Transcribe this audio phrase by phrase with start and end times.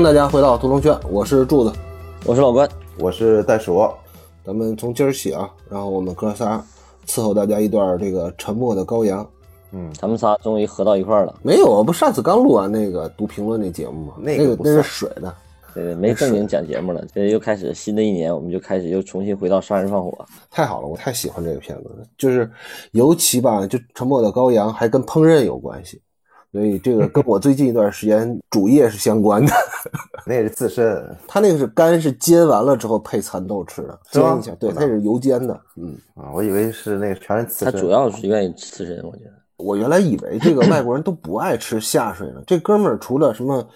[0.00, 1.70] 欢迎大家回到屠龙圈，我是柱子，
[2.24, 2.66] 我是老关，
[2.98, 3.86] 我是袋鼠。
[4.42, 6.64] 咱们从今儿起啊，然后我们哥仨
[7.06, 9.28] 伺候大家一段这个沉默的羔羊。
[9.72, 11.38] 嗯，咱们仨终于合到一块儿了。
[11.42, 14.14] 没有，不上次刚录完那个读评论那节目吗？
[14.16, 15.34] 那个那是水的，
[15.74, 17.04] 对，没正经讲节目了。
[17.12, 20.26] 这又开始新的一年，我们就开始又重新回到杀人放火。
[20.50, 22.50] 太好了，我太喜欢这个片子了，就是
[22.92, 26.00] 尤其吧，就沉默的羔羊还跟烹饪有关系。
[26.52, 29.52] 所以这个跟我最近一段时间主业是相关的，
[30.26, 35.96] 那是刺身，他那个是肝是煎完了之后配蚕豆吃的，煎一下，对，它是油煎的，嗯。
[36.14, 39.32] 啊，我以为是那个全是刺身，他主要是愿意吃刺身，我觉得。
[39.58, 43.68] 我原来以为这个外国人都不爱吃下水呢，这哥们儿除了什么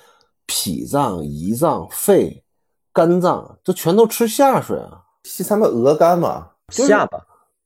[0.46, 2.42] 脾脏、胰脏、肺、
[2.92, 7.18] 肝脏，这全都吃下水啊，西餐的鹅肝嘛，下巴、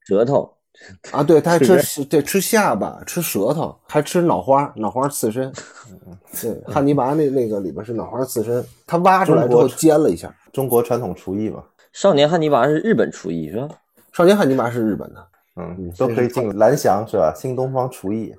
[0.05, 0.58] 舌头。
[1.13, 5.53] 啊，对，他还吃对吃下巴，吃舌头，还吃脑花，脑花刺身。
[6.41, 10.35] 对，汉尼拔那那个里边是脑花刺身，他挖出来之后煎了一下。
[10.53, 11.63] 中国传统厨艺嘛。
[11.93, 13.69] 少年汉尼拔是日本厨艺是吧？
[14.13, 17.33] 少年汉尼拔是日本的，嗯，都可以进蓝翔是吧？
[17.37, 18.35] 新东方厨艺，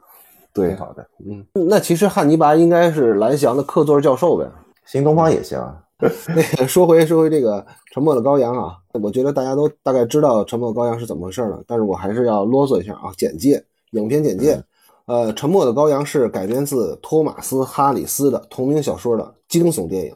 [0.53, 4.45] 对，好的，嗯，那其实汉尼拔应该是蓝翔的客座教授呗。
[4.85, 5.57] 新东方也行。
[5.57, 5.73] 那个
[6.65, 13.11] 说回说回这个沉默的羔羊啊，我觉得大家都大概知道沉默的羔羊是怎么回事了，但是我还是要啰嗦一下啊。
[13.17, 14.63] 简介，影片简介，
[15.07, 20.15] 呃，沉默的羔羊是改编自托马斯·哈里斯的同名小说的惊悚电影，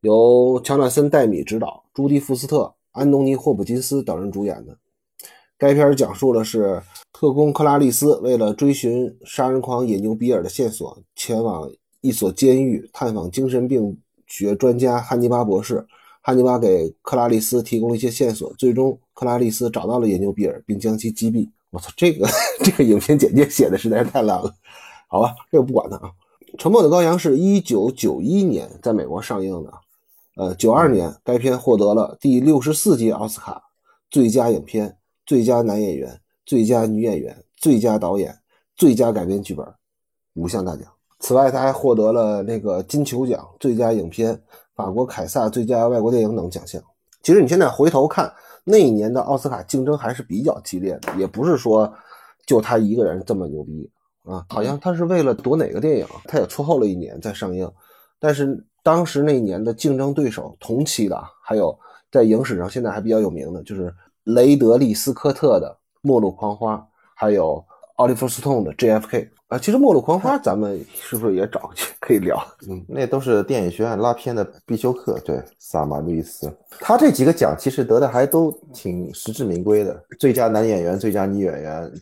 [0.00, 4.76] 由乔纳森·戴米执导，朱迪·福斯特、安东尼·霍普金斯等人主演的。
[5.56, 11.70] 该片讲述的是特工克拉丽丝为了追寻杀人狂野牛比尔的线索，前往
[12.00, 13.96] 一所监狱探访精神病。
[14.32, 15.86] 学专家汉尼拔博士，
[16.22, 21.46] 汉尼拔给克拉丽丝提供了一些线索，最终克拉丽丝找到了野牛比尔，并将其击毙。
[21.68, 22.26] 我操，这个
[22.64, 24.54] 这个影片简介写的实在是太烂了。
[25.06, 26.10] 好吧，这个不管它啊。
[26.58, 29.72] 《沉默的羔羊》是一九九一年在美国上映的，
[30.36, 33.62] 呃，九二年该片获得了第六十四届奥斯卡
[34.10, 34.96] 最佳影片、
[35.26, 38.38] 最佳男演员、最佳女演员、最佳导演、
[38.76, 39.66] 最佳改编剧本
[40.34, 40.91] 五项大奖。
[41.22, 44.38] 此外，他还获得了那个金球奖最佳影片、
[44.74, 46.82] 法国凯撒最佳外国电影等奖项。
[47.22, 48.30] 其实你现在回头看
[48.64, 51.90] 那一年的奥斯卡竞争还是比较激烈的，也不是说
[52.44, 53.88] 就他一个人这么牛逼
[54.24, 54.44] 啊。
[54.48, 57.70] 好像他是为了夺哪个电影，他也错后了一年再上映。
[58.18, 61.78] 但是当时那一年的竞争对手，同期的还有
[62.10, 63.94] 在影史上现在还比较有名的，就是
[64.24, 65.68] 雷德利·斯科特的
[66.00, 66.74] 《末路狂花》，
[67.14, 67.64] 还有
[68.02, 69.08] 奥利弗·斯通的《JFK》。
[69.46, 72.42] 啊，其实《末路狂花》咱们是不是也找去可以聊？
[72.68, 75.20] 嗯，那都是电影学院拉片的必修课。
[75.24, 81.92] 对，萨马路易斯，他这几个奖其实得的还都挺实至名归的：最佳男演员、最佳女演员、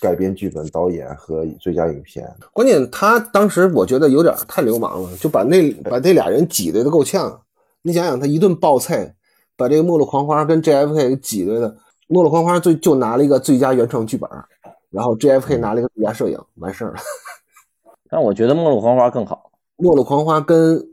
[0.00, 2.28] 改编剧本、导演和最佳影片。
[2.52, 7.38] 关键他当时我觉得有点太流氓了，就把那把这俩人挤兑的够呛。
[7.82, 9.14] 你想想，他一顿爆菜，
[9.56, 11.70] 把这个《末路狂花》跟 JFK 给挤兑的，
[12.08, 14.26] 《末路狂花》最就拿了一个最佳原创剧本。
[14.92, 17.00] 然后 JFK 拿了一个最佳摄影，完事儿了。
[18.08, 19.50] 但我觉得《末路狂花》更好，
[19.82, 20.78] 《末路狂花》跟《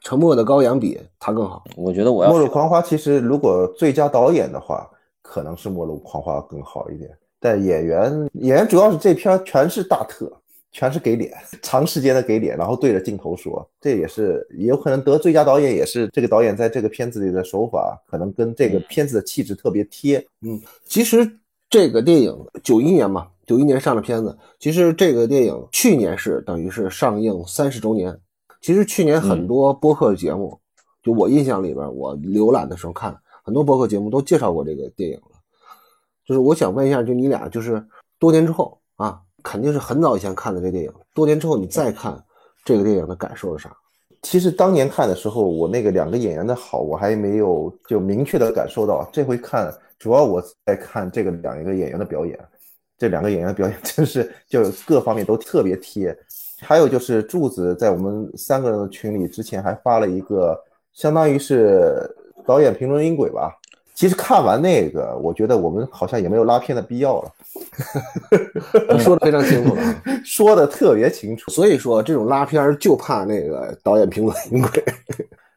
[0.00, 1.64] 沉默的羔羊》比，它更好。
[1.76, 4.88] 我觉得我要《末路狂花》其实如果最佳导演的话，
[5.22, 7.10] 可能是《末路狂花》更好一点。
[7.40, 10.32] 但演员演员主要是这片全是大特，
[10.70, 20.24] 全是给脸， 长时间的给脸，然后对着镜头说，这也是也有可能得最佳导演，也是这个导演在这个片子里的手法可能跟这个片子的气质特别贴。
[20.42, 21.28] 嗯，其实
[21.68, 23.26] 这个电影九一年嘛。
[23.46, 28.18] 九一年上的片子，其实这个电影去年是等于是上映三十周年。
[28.60, 30.58] 其实去年很多播客节目，
[31.02, 35.36] 就我印象里边，我浏览的时候看很多播客节目都介绍过这个电影了。
[36.24, 37.84] 就是我想问一下，就你俩就是
[38.20, 42.22] 多年之后啊，肯定是很早以前看的这电影，多年之后你再看
[42.64, 43.76] 这个电影的感受是啥？
[44.22, 49.04] 其实当年看的时候，我那个两个演员的好，我还没有就明确的感受到。
[49.12, 52.38] 这回看，主要我在看这个两个演员的表演。
[53.02, 56.16] 这两个演员的表演 真是就各方面都特别贴，
[56.60, 60.56] 还有就是柱子在我们三个人的群里之前还发了一个，
[60.92, 62.08] 相当于是
[62.46, 63.58] 导演评论音轨吧。
[63.92, 69.82] 其实看完那个，我觉得我们好像也没有拉片的必要了，说的非常清楚了，
[70.24, 71.50] 说的特别清楚。
[71.50, 74.84] 所以说这种拉片就怕那个导演评论音轨，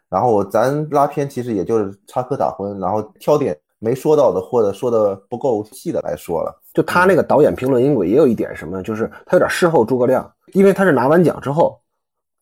[0.09, 3.55] 然后咱拉片其实也就是插科打诨，然后挑点。
[3.77, 11.79] 没说到的或者说的不够细的来说了，就他那个导演评论音轨也有一点什么，就是他有点事后诸葛亮，因为他是拿完奖之后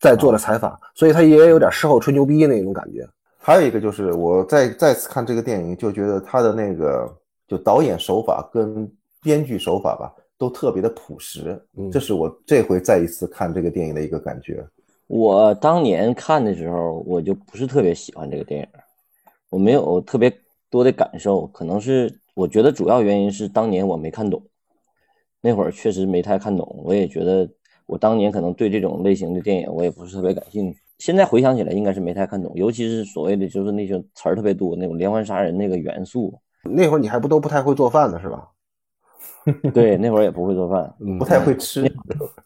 [0.01, 3.07] 再做的采访，所以他也有点事后吹牛逼那种感觉。
[3.37, 7.07] 还有一个就是我再再次看这个电影，就觉得他的那个
[7.47, 8.91] 就导演手法跟
[9.21, 14.65] 编剧手法吧，都特别的朴实，这是我这回再一次看这个电影的一个感觉。
[15.07, 18.67] 我当年看的时候，我就不是特别喜欢这个电影，
[19.51, 20.33] 我没有特别
[20.71, 24.43] 多的感受，可能是我觉得主要原因是当年我没看懂，
[25.41, 27.49] 那会儿确实没太看懂，我也觉得
[27.85, 30.79] 我当年可能对这种类型的电影我也不是特别感兴趣。
[30.99, 36.39] 现在回想起来，应该是没太看懂，尤其是所谓的就是那些词儿特别多那种连环杀人那个元素。
[36.63, 38.47] 那会儿你还不都不太会做饭呢，是吧？
[39.73, 41.83] 对，那会儿也不会做饭，嗯不太会吃。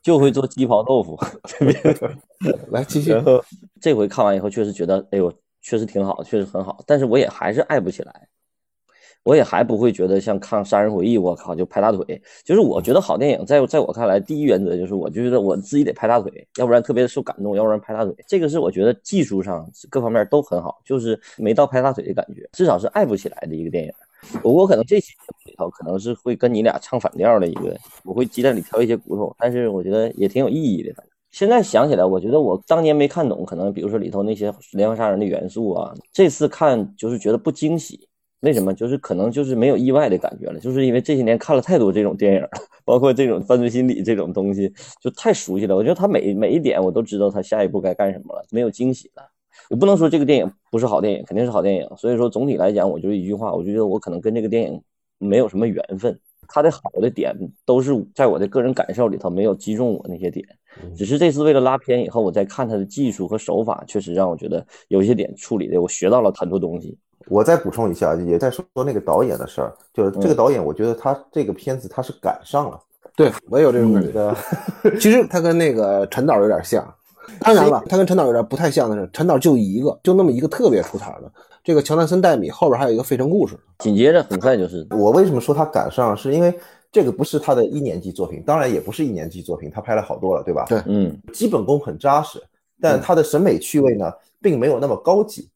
[0.01, 1.16] 就会做鸡刨豆腐。
[2.72, 3.24] 来继续然。
[3.24, 3.39] 后
[3.80, 5.31] 这回看完以后，确实觉得，哎呦，
[5.62, 6.80] 确实挺好，确实很好。
[6.88, 8.28] 但是我也还是爱不起来，
[9.27, 12.21] 我也还不会觉得像看《杀人回忆》，我靠，就拍大腿。
[12.45, 18.15] 就是我觉得好电影，在在我看来，第一原则就是我就觉得我自己得拍大腿，要不然特别受感动，要不然拍大腿。
[18.25, 23.91] 这个是我觉得技术上各方面都很好，就是没到拍大腿的感觉，至少是爱不起来的一个电影。
[24.41, 25.12] 我我可能这期
[25.44, 27.75] 里头可能是会跟你俩唱反调的一个，
[28.06, 30.94] 我会鸡蛋里挑一些骨头，但是我觉得也挺有意义的。
[30.94, 38.07] 反正现在想起来，我觉得我当年没看懂，可能比如说里头那些连环杀人的元素啊，这次看就是觉得不惊喜。
[38.42, 38.74] 为什么？
[38.74, 42.50] 就是可能就是没有意外的感觉了，就是因为这些年看了太多这种电影了，
[42.86, 45.75] 包括这种犯罪心理这种东西，就太熟悉了。
[45.75, 49.24] 我觉得他每每一点我都知道他下一步该干什么了，没有惊喜了。
[49.69, 51.89] 我不能说这个电影不是好电影，肯定是好电影。
[51.98, 54.80] 所以说总体来讲，我就一句话，我就觉得我可能跟这个电影
[55.18, 56.18] 没有什么缘分。
[56.48, 57.36] 他的好的点
[57.66, 60.48] 都是在我的个人感受里头没有击中我那些点，
[60.95, 66.98] 只是这次为了拉片以后，我再看他的技术和手法，确实让我觉得有一些点处理的，我学到了很多东西。
[67.29, 72.79] 我再补充一下，也在说那个导演的事儿，就是这个导演，我觉得他这个片子他是赶上了。
[73.15, 74.12] 对我也有这种感觉。
[74.19, 74.35] 呃，
[75.00, 76.88] 其实他跟那个陈导有点像，
[77.39, 81.31] 当然了，他跟陈导有点不太像的是，陈导就一个，就那么一个特别出彩的。
[81.63, 86.53] 这个乔纳森·戴米后边还有一个《费城故事》，紧接着很快就是我为什么说他赶上，是因为
[86.91, 90.65] 这个不是他的一年级作品，当然也不是一年级作品，他拍了好多了，对吧？
[90.69, 92.41] 对嗯，基本功很扎实，
[92.79, 94.09] 但他的审美趣味呢，
[94.41, 95.50] 并没有那么高级。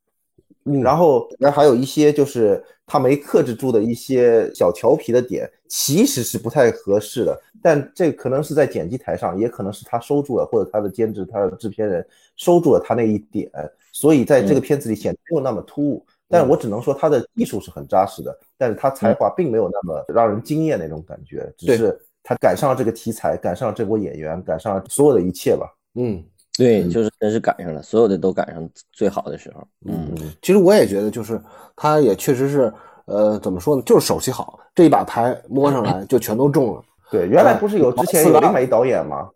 [0.65, 7.39] 嗯然后，那还有一些就是他没克制住的一些小调皮的点，其实是不太合适的。
[7.61, 12.05] 但这可能是在剪辑台上，也可能是他收住了，或者他的监制、他的制片人
[12.37, 13.49] 收住了他那一点，
[13.91, 16.05] 所以在这个片子里显得没有那么突兀。
[16.27, 25.67] 但我只能说他的技术是很扎实的，但是他才华并没有那么让人惊艳那种感觉，只是他赶上了这个题材，赶上了这波演员，赶上了所有的一切吧。
[25.95, 26.23] 嗯，
[26.61, 29.67] 对，就是真是赶上了，所有的都赶上最好的时候。
[29.85, 31.41] 嗯，其实我也觉得，就是
[31.75, 32.71] 他也确实是，
[33.05, 36.81] 呃，怎么说呢，就是手气好，这一把牌摸上来就全都中了。
[37.09, 39.29] 对，原来不是有之前有另外一导演吗？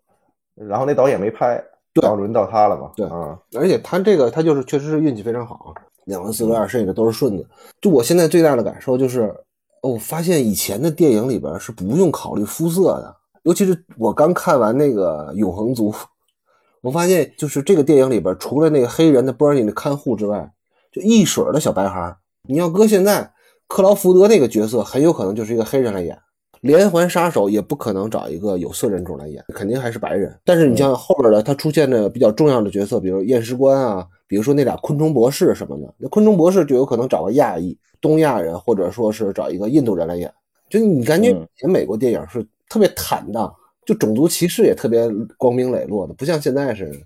[0.54, 1.62] 然后那导演没拍，
[2.00, 2.90] 然后轮到他了嘛。
[2.96, 5.74] 对啊，而且他这个他就是确实是运气非常好，
[6.04, 7.46] 两个四个二剩下的都是顺子。
[7.80, 9.22] 就我现在最大的感受就是，
[9.82, 15.92] 哦我发现以前的电影里边是不用考虑肤色的，尤其是我刚看完那个《永恒族》，
[16.86, 20.48] 我发现就是这个电影里边除了那个黑人的 Bernie 的看护之外，
[20.92, 22.16] 就一水儿的小白孩儿。
[22.48, 23.28] 你要搁现在，
[23.66, 26.16] 克劳福德那个角色很有可能就是一个黑人来演。
[26.60, 30.32] 连环杀手也不可能找一个有色人种来演，肯定还是白人。
[30.44, 40.32] 但是你像后边的他出现的比较重要的角色，比如验尸官啊，比如说那俩昆虫博士什么的，那昆虫博士就有可能找个亚裔、东亚人，或者说是找一个印度人来演。
[40.70, 43.52] 就你感觉以前美国电影是特别坦荡，
[43.86, 46.98] 就种族歧视也特别光明磊落的，不像现在似的。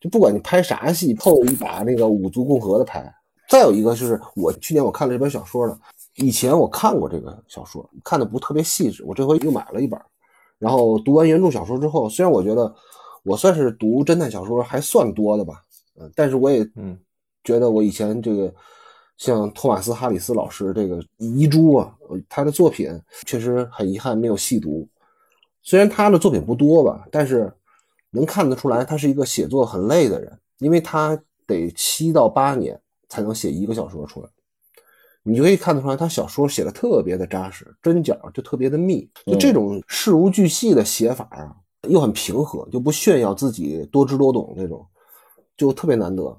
[0.00, 3.14] 就不管你拍啥戏，碰一把那个五族共和的牌。
[3.48, 5.78] 再有一个就是我去年我看了这本小说了。
[6.16, 9.04] 以前我看过这个小说，看的不特别细致。
[9.04, 10.00] 我这回又买了一本，
[10.58, 12.74] 然后读完原著小说之后，虽然我觉得
[13.22, 15.62] 我算是读侦探小说还算多的吧，
[16.00, 16.98] 嗯，但是我也嗯
[17.42, 18.52] 觉得我以前这个
[19.18, 21.94] 像托马斯·哈里斯老师这个遗珠啊，
[22.28, 22.88] 他的作品
[23.26, 24.88] 确实很遗憾没有细读。
[25.64, 27.52] 虽然他的作品不多吧，但是
[28.10, 34.28] 能看得出来他是一个写作很累的人，因为他得七到八年才能写一个小说出来。
[35.26, 41.56] 你就可以看得出来，他小说写的特别的扎实，针脚就特别的密，就这种事无巨细的写法啊，
[41.88, 44.86] 又很平和，就不炫耀自己多知多懂那种，
[45.56, 46.38] 就特别难得。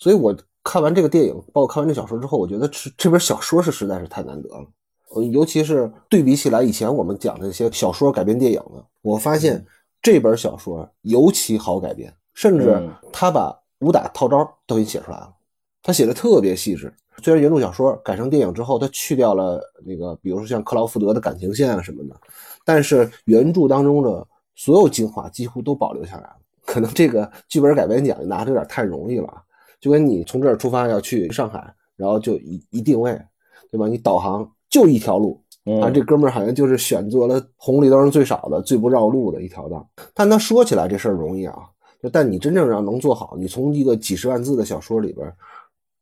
[0.00, 4.66] 所以我看完这个电影，包括看完这小说之后，我觉得这这本小说是实在是太难得了。
[5.10, 9.64] 呃，尤其是对比起来以前我们讲的一些小说改编电影的，我发现
[10.02, 15.32] 这本小说尤其好改编，甚至他把武打套招都给你写出来了，
[15.82, 16.92] 他写的特别细致。
[17.22, 22.14] 虽然原著小说改成电影之后，他去掉了那个，比如说像克劳福德的感情线啊什么的，
[22.64, 24.24] 但是原著当中的
[24.54, 26.36] 所有精华几乎都保留下来了。
[26.64, 29.42] 可能这个剧本改编奖拿的有点太容易了，
[29.80, 33.18] 就跟你从这儿出发要去上海，然后就一一定位，
[33.70, 33.88] 对吧？
[33.88, 35.40] 你导航就一条路，
[35.80, 39.88] 啊，这哥们儿好像就是选择了红绿灯最少的、最不绕路的一条道。
[40.14, 41.56] 但他说起来这事儿容易啊，
[42.02, 45.32] 就但你真正要能做好，你从一个几十万字的小说里边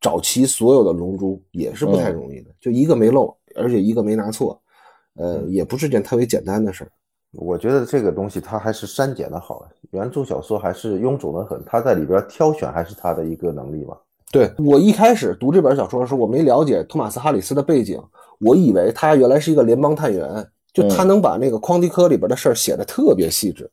[0.01, 4.61] 找齐所有的龙珠也是不太容易的，就一个没漏，而且一个没拿错，
[5.15, 6.91] 呃，也不是件特别简单的事儿。
[7.33, 13.97] 我觉得这个东西它还是删减的好，原著小说还是臃肿的很，他在里边挑选还是他的一个能力吧。
[14.33, 18.03] 对我一开始读这本小说的时候，我没了解托马斯哈里斯的背景，
[18.41, 23.71] 我以为他原来是一个联邦探员，就他能把那个匡迪科里边的事儿写的特别细致，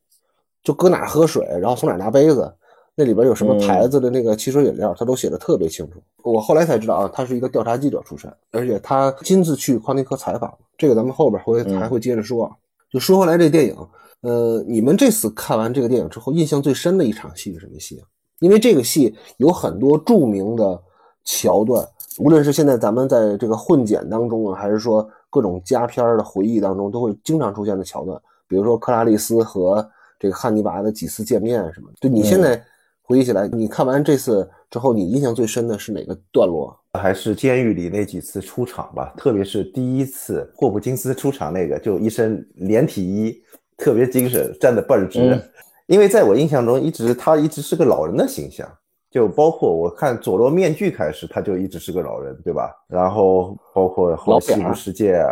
[0.63, 2.53] 就搁哪喝水，然后从哪拿杯子，
[2.95, 6.01] 那里边有什么牌子的那个汽水饮料，他都写的特别清楚。
[6.23, 12.49] 我后来才知道啊，他是一个调查记者出身，而且他亲自去匡迪科采访，这个咱们后边会还会接着说。
[12.89, 13.75] 就说回来这电影，
[14.21, 18.05] 呃，你们这次看完这个电影之后，印象最深的一场戏是什么戏啊？
[18.39, 20.79] 因为这个戏有很多著名的
[21.25, 21.87] 桥段，
[22.19, 28.19] 无论是现在咱们在这个混剪当中啊，还是说各种加片的回忆当中，都会经常出现的桥段。
[28.47, 29.87] 比如说克拉丽丝和
[30.19, 31.89] 这个汉尼拔的几次见面什么。
[31.99, 32.61] 就你现在
[33.01, 36.77] 回忆起来，你看完这次之后，你印象最深的是哪个段落？
[36.99, 43.41] 还是监狱里那几次出场吧，特别是第一次霍普金斯出场那个，就一身连体衣，
[43.77, 45.41] 特别精神，站得倍儿直。
[45.87, 48.69] 因为在我印象中，一直他一直是个老人的形象，
[49.13, 52.75] 就包括我看佐罗面具开始，他就一直是个老人，对吧？
[52.87, 55.23] 然后包括后西部世界，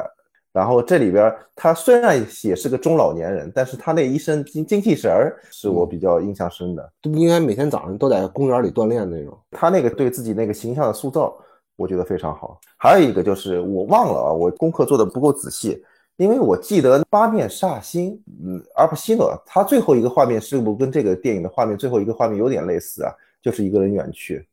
[0.54, 6.92] 然后这里边他虽然也是个中老年人，但是他那一身精精气神儿是我比较印象深的。
[7.04, 9.36] 应该每天早上都在公园里锻炼那种。
[9.50, 11.36] 他那个对自己那个形象的塑造，
[11.76, 12.60] 我觉得非常好。
[12.78, 15.84] 还有一个就是我忘了啊，我功课做的不够仔细。
[16.18, 23.12] 因为我记得八面煞星，嗯，阿普西诺，他最后一个画面是不跟这个电影的画面最后一个画面有点类似啊？
[23.42, 24.48] 就是一个人远去。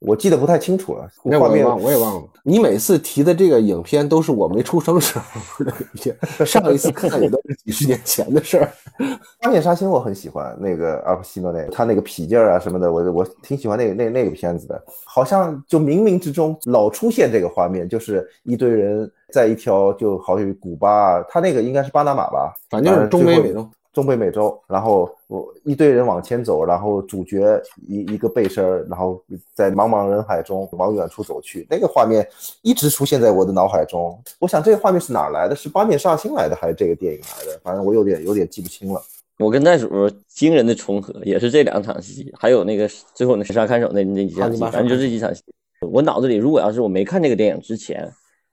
[0.00, 2.28] 我记得不太清楚了，那我也忘，我也忘了。
[2.42, 8.72] 你每次提的这个影片都是我没出生时候的影片，上一次看也都是几十年前的事儿。
[9.42, 14.82] 八面杀星我很喜欢那个阿普西诺那个，他那个痞劲儿啊什么的，我我挺喜欢那个那那个片子的。
[15.04, 23.68] 好像就冥冥之中老出现这个画面，就是一堆人在一条就好比古巴，他那个应该是巴拿马吧，反正就是中美美洲。
[23.92, 29.20] 中北美洲，然后我一堆人往前走，然后主角一一个背身，然后
[29.52, 32.24] 在茫茫人海中往远处走去，那个画面
[32.62, 34.16] 一直出现在我的脑海中。
[34.38, 35.56] 我想这个画面是哪来的？
[35.56, 37.60] 是八面煞星来的，还是这个电影来的？
[37.64, 39.02] 反正我有点有点记不清了。
[39.38, 45.42] 我跟袋鼠惊人的重合，也是这两场戏，还有那个最后那神杀看守那那几场戏，反正就这几场戏。
[45.80, 48.08] 我脑子里如果要是我没看这个电影之前，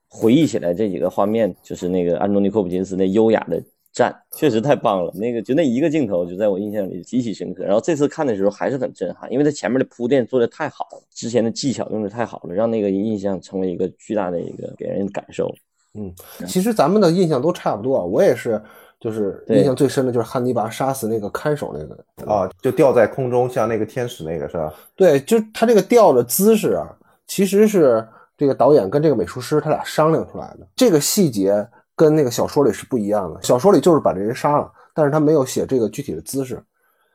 [0.08, 3.62] 回忆起来这几个画面，就是那个安东尼·霍普金斯那优雅的。
[3.98, 7.64] 战确实太棒了，那个就那一个镜头就在我印象里极其深刻。
[7.64, 15.52] 然后这次看的时候还是很震撼，因为他前面的铺垫做的太好了，之前的技巧用的太好了，让那个印象成为一个巨大的一个给人感受。
[15.94, 16.14] 嗯，
[16.46, 18.62] 其实咱们的印象都差不多，我也是，
[19.00, 24.72] 就是印象最深的就是汉尼拔杀死那个看守那个啊，就吊在空中像那个天使那个是吧？
[24.94, 26.86] 对，就他这个吊的姿势啊，
[27.26, 31.68] 其实是这个导演跟这个美术师他俩商量出来的，这个细节。
[31.98, 36.62] 跟那个小说里是不一样的，小说里就是把这人杀了，但是他没有写这个具体的姿势。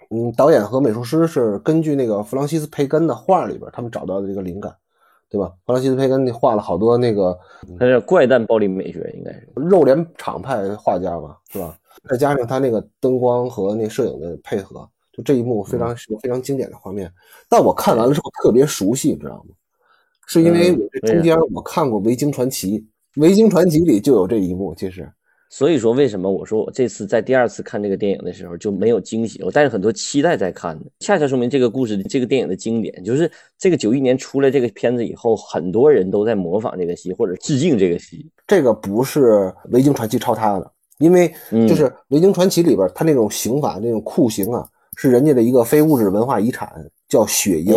[0.09, 4.75] 嗯，导演和美术师是根据那个弗朗西斯培根的画里边，他们找到的这个灵感，
[5.29, 5.53] 对吧？
[5.65, 7.39] 弗朗西斯培根画了好多那个，
[7.79, 11.77] 他是怪诞暴力美学，应该是肉联厂派画家吧，是吧？
[12.09, 17.09] 再加上他那个灯光和那摄影的配合，就这一幕非常非常经典的画面。
[17.47, 19.55] 但我看完了之后特别熟悉，你知道吗？
[20.27, 22.79] 是因为我这中间我看过《维京传奇》。
[23.15, 25.07] 《维京传奇》里就有这一幕，其实，
[25.49, 38.27] 所以说为什么我说我这次在第二次看这个电影的时候就没有惊喜，我带着很多期待在看的，恰恰说明这个故事、这个电影的经典，就是这个九一年出来这个片子以后，很多人都在模仿这个戏或者致敬这个戏。
[38.47, 39.21] 这个不是
[39.69, 44.67] 《维京传奇》抄他的，因为就是《维京传奇》里边他那种刑法、那种酷刑啊，
[44.97, 46.67] 是人家的一个非物质文化遗产，
[47.07, 47.75] 叫血鹰，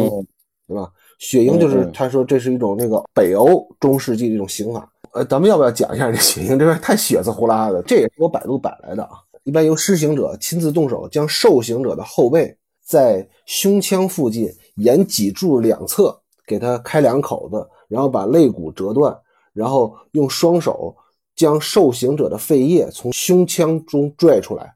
[0.66, 0.90] 对吧？
[1.18, 4.90] 血鹰就是他说这是一种那个北欧中世纪的一种刑法。
[5.16, 6.58] 呃，咱们要不要讲一下这血腥？
[6.58, 9.12] 这太血字呼啦的，这也是我百度摆来的啊。
[9.44, 12.54] 一般由施行者亲自动手，将受刑者的后背
[12.84, 19.16] 在胸腔附近沿脊柱两侧给他开两口子，然后把肋骨折断，
[19.54, 20.94] 然后用双手
[21.34, 24.74] 将受刑者的肺叶从胸腔中拽出来。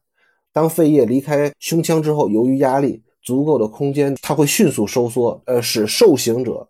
[0.54, 6.66] 当肺叶离开胸腔之后，由于压力足够的空间，它会迅速收缩，呃，使受刑者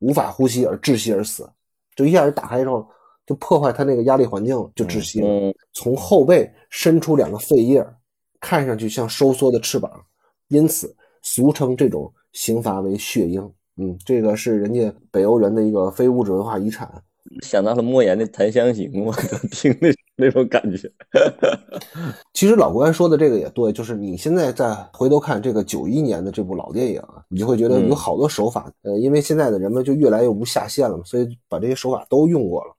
[0.00, 1.48] 无法呼吸而窒息而死。
[1.96, 2.86] 就一下子打开之后。
[3.26, 5.54] 就破坏他那个压力环境了，就窒息了。
[5.72, 7.86] 从后背伸出两个肺叶，
[8.40, 9.90] 看上去像收缩的翅膀，
[10.48, 13.40] 因此俗称这种刑罚为血鹰。
[13.76, 17.02] 嗯，这个是人家北欧人的一个非物质文化遗产。
[17.42, 19.10] 想到了莫言的《檀香刑》，我
[19.50, 20.88] 听的那种感觉。
[22.34, 32.76] 其实老关说的这个也对，就是你现在再回头看这个九一年的这部老电影啊，你就会觉得有好多手法，呃，因为现在的人们就越来越无下限了嘛，所以把这些手法都用过了，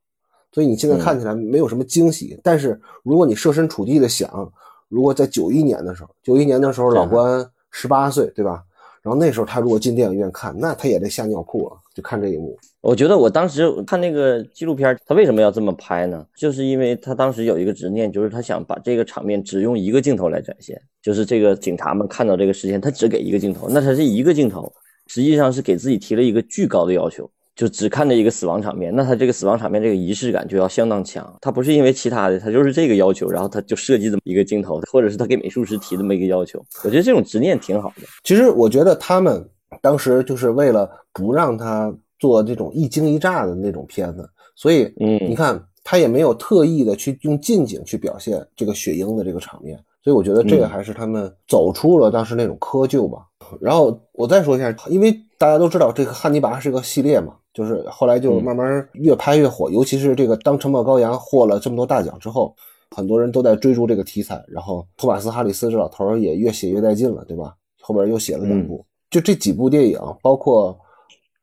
[0.55, 2.39] 所以你现在看起来没有什么惊喜。
[2.41, 4.49] 但是如果你设身处地的想，
[4.87, 8.63] 如果在九一年的时候，九一年的时候老关十八岁，对吧？
[9.01, 12.57] 然后那时候他如果进电影院看，那他也得吓尿裤啊，就看这一幕。
[12.79, 16.25] 我觉得我当时看那个纪录片，他为什么要这么拍呢？
[16.37, 24.71] 就是因为他当时有一个执念，就是他想把这个场面只用一个镜头来展现，就是这个警察们看到这个事件，他只给一个镜头，那他是一个镜头，
[25.07, 27.29] 实际上是给自己提了一个巨高的要求。
[27.55, 31.33] 就只看着一个死亡场面，那他这个死亡场面这个仪式感就要相当强。
[31.39, 36.61] 他不是因为其他的，他就是这个要求，然后他就设计这么一个镜头，或者是他给美术师提这么一个要求。
[36.83, 38.03] 我觉得这种执念挺好的。
[38.25, 39.49] 其实我觉得他们
[39.81, 49.79] 当时就是为了不让他做这种一惊一乍的那种片子，所以嗯，你看他也没有特意的去用近景去表现这个雪鹰的这个场面。
[50.03, 53.19] 所以我觉得这个还是他们走出了当时那种窠臼吧。
[53.61, 57.33] 然后我再说一下，因为大家都知道这个汉尼拔是个系列嘛。
[57.55, 62.53] 就是后来就慢慢越拍越火，尤其是这个当《沉默羔羊》获了这么多大奖之后，
[62.93, 64.43] 很多人都在追逐这个题材。
[64.49, 67.55] 然后托马斯·哈里斯这老头也越写越带劲了，对吧？
[67.79, 70.77] 后边又写了两部，就这几部电影，包括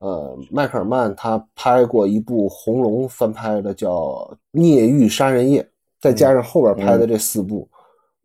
[0.00, 3.90] 呃迈克尔曼他拍过一部《红龙》翻拍的叫
[4.50, 5.62] 《孽狱杀人夜》，
[5.98, 7.66] 再加上后边拍的这四部，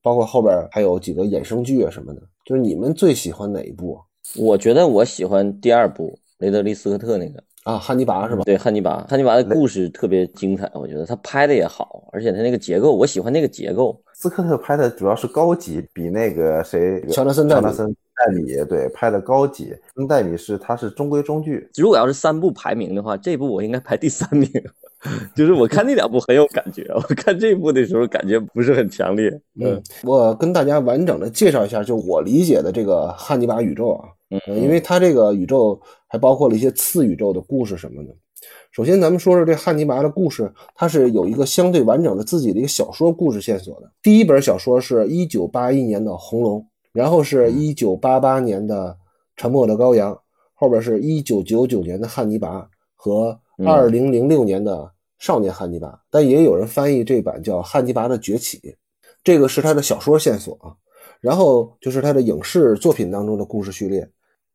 [0.03, 2.21] 包括后边还有几个衍生剧啊什么的。
[2.43, 3.97] 就是你们最喜欢哪一部？
[4.35, 7.41] 我觉得我喜欢第二部雷德利·斯科特那个。
[7.67, 8.43] 啊，汉尼拔是吧？
[8.45, 14.01] 对，汉尼拔，汉尼拔的故事特别精彩，我觉得他拍的也好，而且他那个结构，我喜欢那个结构。
[14.13, 19.75] 斯科特拍的主要是高级，比那个谁乔纳森·乔纳森·戴米对拍的高级。
[19.93, 21.69] 跟戴米是他是中规中矩。
[21.75, 24.49] 如果要是三部排名的话，这部我应该排第三名。
[25.35, 29.29] 就是我看那两部很有感觉，我看这部的时候感觉不是很强烈。
[29.61, 34.09] 嗯，我跟大家完整的介绍一下，就我理解的这个汉尼拔宇宙啊。
[34.29, 38.15] 嗯，因为它这个宇宙还包括了一些次宇宙的故事什么的。
[38.71, 43.91] 首先，咱们说说这汉尼拔的故事，它是有一个相对完整的自己的一个小说故事线索的。
[44.03, 46.59] 第一本小说是一九八一年的《红龙》，
[46.91, 48.89] 然后是一九八八年的
[49.35, 50.13] 《沉默的羔羊》，
[50.53, 52.59] 后边是一九九九年的《汉尼拔》
[52.95, 54.75] 和二零零六年的
[55.17, 58.59] 《少年汉尼拔》，但也有人翻译这版叫《汉尼拔的崛起》，
[59.23, 60.75] 这个是他的小说线索啊。
[61.19, 64.07] 然后就是他的影视作品当中的故事序列。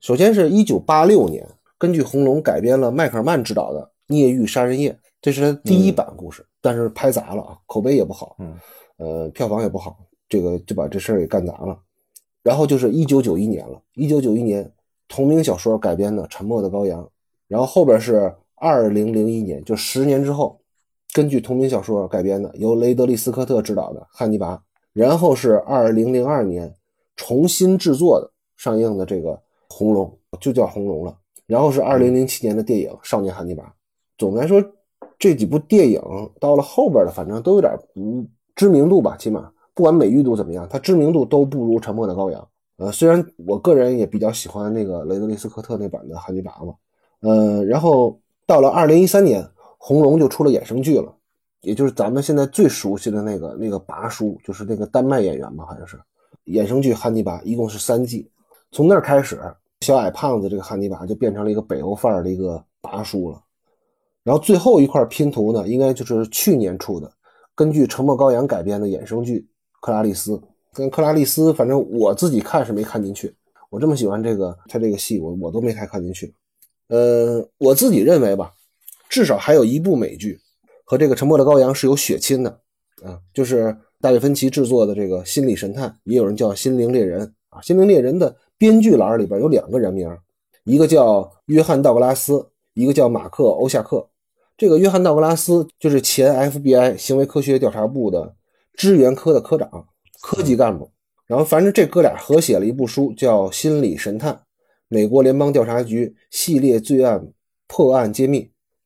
[0.03, 8.59] 首先是一九八六年，根据《红龙》改编了迈克尔曼执导的《孽狱杀人夜》，这是他第一版故事，但是拍砸了啊，口碑也不好，嗯，
[8.97, 9.97] 呃，票房也不好，
[10.29, 11.79] 这个就把这事儿给干砸了。
[12.43, 14.69] 然后就是一九九一年了，一九九一年
[15.07, 17.01] 同名小说改编的《沉默的羔羊》，
[17.47, 20.61] 然后后边是二零零一年，就十年之后，
[21.13, 24.57] 根据同名小说改编的由雷德利·斯科特执导的《汉尼拔》，
[24.93, 26.75] 然后是二零零二年
[27.15, 29.41] 重新制作的上映的这个。
[29.73, 33.65] 红龙就叫红龙了，然后是二零零七年的电影《少年汉尼拔》。
[34.19, 34.63] 总的来说，
[35.19, 36.01] 这几部电影
[36.39, 42.41] 到了后边的，反正都有点不知名度吧，起码不管美誉度怎么样，它知名度都不如《沉默的羔羊》。
[42.85, 46.75] 呃，虽然我个人也比较喜欢那个雷德利·斯科特那版的汉尼拔嘛。
[47.21, 49.43] 呃，然后到了二零一三年，
[49.79, 51.13] 红龙就出了衍生剧了，
[51.63, 55.99] 也就是咱们现在最熟悉的那个那个拔叔，就是那个丹麦演员吧，好像是
[56.47, 58.31] 衍生剧《汉尼拔》，一共是三季，
[58.71, 59.41] 从那儿开始。
[59.83, 63.43] 小矮胖子这个汉尼拔就变成了一个北欧范儿的一个拔叔了，
[64.23, 67.13] 然后最后一块拼图呢，应该就是去年出的，
[67.55, 69.41] 根据《沉默羔羊》改编的衍生剧
[69.81, 70.33] 《克拉丽丝》。
[70.75, 73.35] 跟克拉丽丝，反正我自己看是没看进去。
[73.69, 76.35] 我这么喜欢这个他这个戏，我我都没太看进去。
[76.89, 78.55] 呃，我自己认为吧，
[79.09, 80.41] 至少还有一部美剧
[80.87, 82.51] 和这个《沉默的羔羊》是有血亲的
[83.05, 88.35] 啊，就是大卫芬奇制作的这个《心理神探》，也有人叫《心灵猎人》啊，《心灵猎人》的。
[88.63, 90.09] 编剧栏里边有两个人名，
[90.63, 94.09] 一个叫约翰·道格拉斯，一个叫马克·欧夏克。
[94.57, 98.37] 这个约翰·道格拉斯就是前 FBI 行为科学调查部的
[98.75, 99.89] 支援科的科长、
[100.21, 100.93] 科级干部。
[101.27, 104.43] 然后，反正这哥俩合写了一部书，叫《心理神探：
[104.87, 107.33] 美国联邦调查局系列罪案
[107.67, 108.43] 破案揭秘》。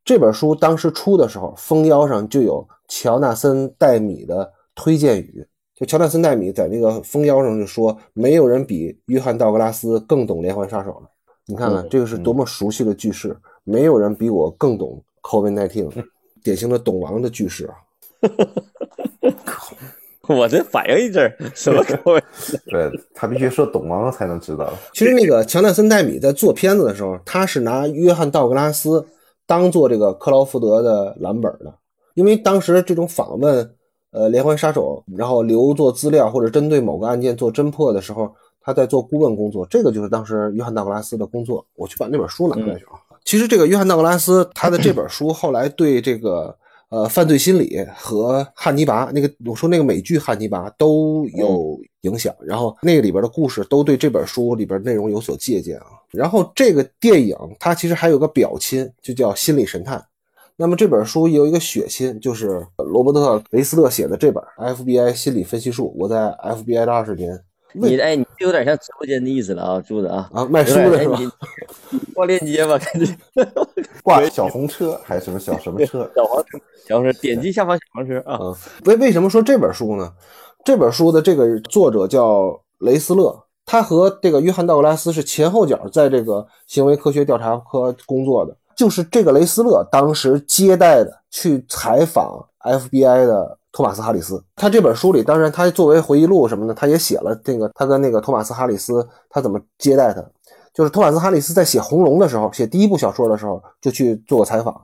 [0.06, 5.46] 这本书当时出的时候，封腰上就有乔纳森·戴米的推荐语。
[5.78, 11.02] 就乔纳森·戴米在那个封腰上就说：“没有人比约翰·道格拉斯更懂连环杀手了。”
[11.44, 15.92] 你看看这个是多么熟悉的句式，没有人比我更懂 COVID-19，
[16.42, 17.74] 典型的懂王的句式啊！
[20.28, 22.22] 我这反应一阵，什么 COVID？
[22.70, 24.72] 对他必须说懂王才能知道。
[24.94, 29.06] 其实那个乔纳森·戴米在做片子的时候，他是拿约翰·道格拉斯
[29.46, 31.74] 当做这个克劳福德的蓝本的，
[32.14, 33.75] 因为当时这种访问。
[34.16, 41.64] 呃连环杀手，然后留作资料或者针对某个案件做侦破的时候，他在做顾问工作，这个就是当时约翰道格拉斯的工作。
[41.74, 42.96] 我去把那本书拿过来去啊。
[43.24, 46.56] 其实这个约翰道格拉斯他的这本书后来对这个
[46.88, 55.86] 呃犯罪心理和汉尼拔那个我说那个美剧汉尼拔都有影响，然后那个里边的故事都对这本书里边内容有所借鉴啊。
[56.10, 59.98] 然后这个电影它其实还有个表亲，就叫《心理神探》。
[60.58, 64.42] 那么这本书有一个血亲，就是罗伯特·雷斯勒写的这本
[64.74, 65.88] 《FBI 心理分析术》。
[65.94, 67.38] 我在 FBI 的二十年，
[67.74, 71.20] 你哎，你有点像直播间的意思了啊，柱子啊啊，卖书的是吧？
[72.14, 73.14] 挂链接吧，赶紧
[74.02, 76.10] 挂小红车还是什么小什么车？
[76.16, 78.38] 小黄车，小黄车，点击下方小黄车啊。
[78.86, 80.10] 为为什么说这本书呢？
[80.64, 88.56] 这本书的这个作者叫雷斯勒，他和这个约翰道格拉斯是前后脚在这个行为科学调查科工作的。
[88.76, 100.22] 就是这个雷斯勒当时接待的去采访 FBI 的托马斯哈里斯，他这本书里，当然他作为回忆录什么的，他也写了这个他跟那个托马斯哈里斯他怎么接待他。
[100.74, 104.78] 就是托马斯哈里斯在写《红龙》的时候，写第一部小说的时候就去做过采访，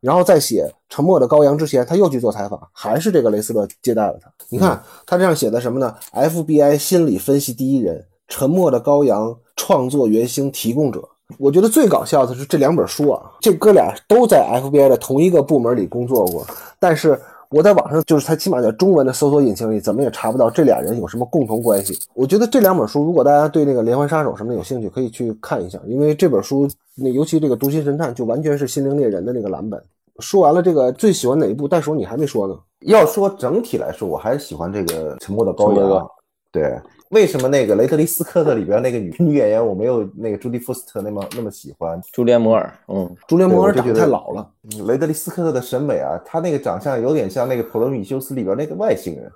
[0.00, 4.30] 然后在写《沉默的羔羊》之前，他又去做采访，还是这个雷斯勒接待了他。
[4.50, 7.96] 你看他这样写的什么呢？FBI 心理分析第一人，
[8.28, 11.08] 《沉默的羔羊》创作原型提供者。
[11.36, 16.46] 我觉得最搞笑的是这两本书啊，这哥俩都在 FBI 的同一个部门里工作过，
[16.80, 21.98] 但是我在网上就是他起码在中文的搜索引擎里怎么也查不到这俩人有什么共同关系。
[22.14, 29.80] 我觉得这两本书，如果大家对那个连环杀手什么有兴趣，可以去看一下，因为这本书那尤其这个读心神探就完全是心灵猎人的那个蓝本。
[30.20, 32.54] 说完了这个最喜欢哪一部，袋鼠你还没说呢。
[32.86, 36.08] 要说整体来说，我还是喜欢这个沉默的羔羊。
[36.50, 36.76] 对。
[37.10, 41.98] 为什么那个雷德利·斯科特里边那个女女演员我没有那个朱迪·福斯特那么那么喜欢？
[42.12, 44.50] 朱莉·摩尔，嗯，朱莉·摩尔长得太老了。
[44.86, 49.32] 雷德利·斯科特的审美啊，他那个长相有点像那个《普罗米修斯》里边那个外星人。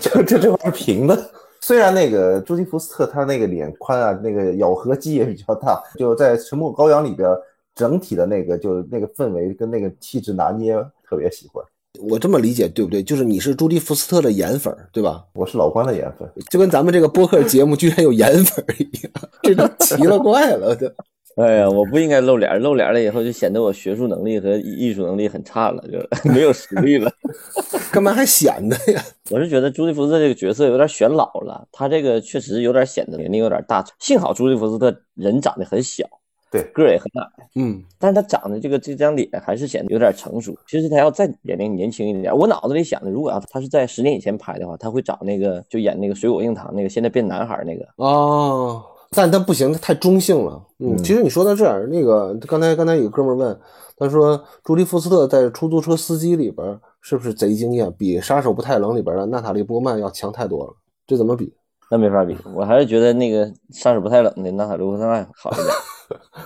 [0.00, 1.30] 就 这这块是平的。
[1.62, 7.28] 虽然那个朱迪·福斯特她那个脸宽啊，那个咬合肌也比较大，就在《沉默羔羊》里边
[7.74, 10.74] 整体的那个就那个氛围跟那个气质拿捏
[11.08, 11.64] 特别喜欢。
[11.98, 13.02] 我这么理解对不对？
[13.02, 15.24] 就是你是朱迪福斯特的颜粉，对吧？
[15.34, 20.94] 我是老关的颜粉，就跟咱们这个播客节目居然有颜粉一样，这都奇了怪了的。
[21.36, 25.98] 哎呀，我不应该露脸，露脸了以后就显得我学术能力和艺术能力很差了，就
[26.30, 27.10] 没有实力了。
[27.92, 29.02] 干嘛还显得呀？
[29.30, 33.84] 我是觉得朱迪福斯特这个角色有点显老了，他这个确实有点显得年龄有点大。
[33.98, 36.04] 幸好朱迪福斯特人长得很小。
[36.50, 40.52] 对，个儿也很矮，嗯，但是他长得这个这张脸还是显得有点成熟。
[40.66, 50.60] 其实他要再年龄年轻一点，我脑子里想的，如果要他是在十年以前拍的话，他会找那个就演那个水果硬糖那个现在变男孩那个哦，但他不行，他太中性了。
[50.80, 53.60] 嗯，其实你说到这儿，那个刚才刚才有个哥们问，
[53.96, 60.74] 他说朱莉福斯特在出租车司机里边是不是贼惊艳，比杀手不太冷里边的娜塔莉波曼要强太多了？
[61.06, 61.54] 这怎么比？
[61.92, 65.66] 那没法比，我还是觉得那个杀手不太冷的娜塔莉波曼好一点。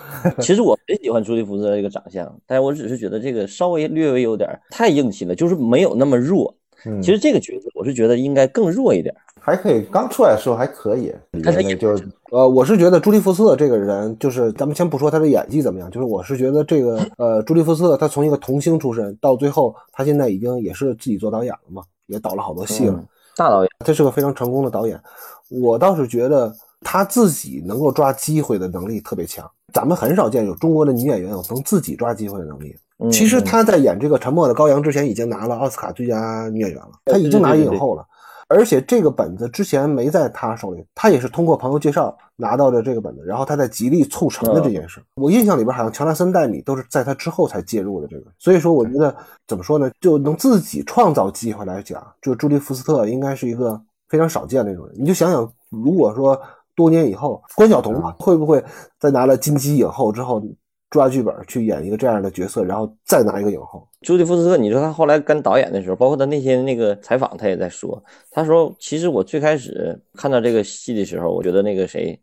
[0.40, 6.55] 其实我很喜欢朱利福斯的这个长相，但是我只是觉得这个稍微略微有点太硬气了，就是没有那么弱。
[7.00, 9.83] 其实这个角色我是觉得应该更弱一点，还可以。
[9.90, 11.96] 刚出来的时候还可以，但是就
[12.31, 23.03] 呃，我是觉得朱利福斯特这个人，就是咱们先不说他的演技怎么样，就是我是觉得这个 呃，朱利福斯特他从一个童星出身到最后，他现在已经也是自己做导演了嘛，也导了好多戏了，
[23.35, 25.00] 大导演，他是个非常成功的导演。
[25.48, 26.55] 我倒是觉得。
[26.84, 32.76] 他自己能够抓机会的能力特别强，咱们很少见有中国的女演员有能自己抓机会的能力。
[33.10, 38.06] 其实她在演这个《沉默的羔羊》之前，已经拿了奥斯卡最佳女演员了，她已经拿影后了。
[38.46, 45.02] 而且这个本子之前没在她手里，她也是通过朋友介绍拿到的这个本子，然后她在极力促成的这件事。
[45.16, 49.14] 我印象里边好像乔纳森·戴米都是在她之后才介入的这个，所以说我觉得
[49.48, 54.94] 怎么说呢，就能自己创造机会来讲，就朱莉·福斯特应该是一个非常少见的那种人。
[54.96, 56.40] 你就想想，如果说。
[56.74, 58.62] 多年以后，关晓彤会不会
[58.98, 60.42] 在拿了金鸡影后之后
[60.90, 63.88] 抓剧本去演一个这样的角色，然后再拿一个影后？
[64.02, 72.20] 朱迪福斯特，你说他后来跟导演的时候，包括他那天那个采访，他也在说，他说其实我最开始看到这个戏的时候，我觉得那个谁，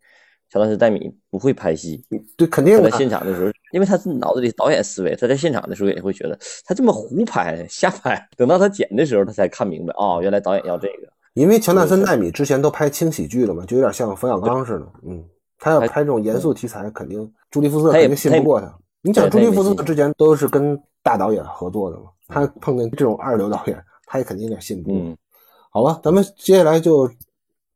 [0.50, 2.06] 乔纳斯·戴米不会拍戏，
[2.38, 11.12] 对，肯定在现场的时候，因为他是脑子里导演思维，他在现场的时候也会觉得他这么胡拍瞎拍，等到他剪的时候，他才看明白，哦，原来导演要这个。
[11.34, 14.88] 因为乔纳森·奈米之前都拍轻喜剧了嘛，就有点像冯小刚似的。
[15.04, 15.24] 嗯，
[15.58, 18.74] 他要拍这种严肃题材，肯定朱莉·福斯特肯定信不过他。
[19.02, 25.00] 你想朱莉·福斯特之前都是跟大导演合作的嘛，他碰见这种二流导演，他也肯定有点信不过。
[25.00, 25.18] 嗯
[25.74, 27.10] 好吧，咱们接下来就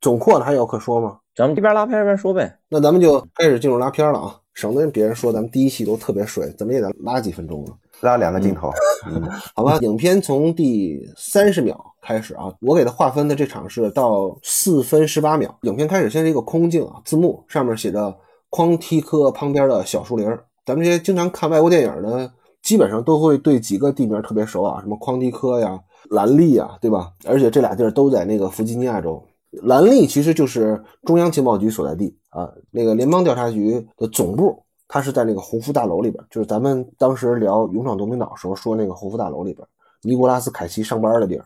[0.02, 1.16] 总括了，还有可说吗？
[1.34, 2.58] 咱们一边拉片一边说呗。
[2.68, 7.70] 那咱们就开始进入拉片了啊，省得别人说咱们第一期都特别水，怎么也得拉几分钟了。
[8.02, 8.70] 拉两个镜头，
[9.06, 15.52] 嗯， 好吧，影片从第三十秒开始啊，我给它划分的这场是到四分十八秒。
[15.62, 18.16] 影片开始先是一个空镜啊，字幕上面写着
[18.48, 20.24] “匡梯科旁边的小树林”。
[20.64, 22.30] 咱们这些经常看外国电影的，
[22.62, 27.10] 基本上都会对几个地名特别熟啊，什么匡梯科呀、兰利呀，对吧？
[27.26, 29.20] 而且这俩地儿都在那个弗吉尼亚州。
[29.50, 34.62] 兰利其实就是中央情报局所在地啊，那个联邦调查局的总部。
[34.86, 39.66] 它是在那个鸿福大楼里边，就是咱们当时聊勇闯夺命岛时候说那个鸿福大楼里边，
[40.02, 41.44] 尼古拉斯凯奇上班的地儿。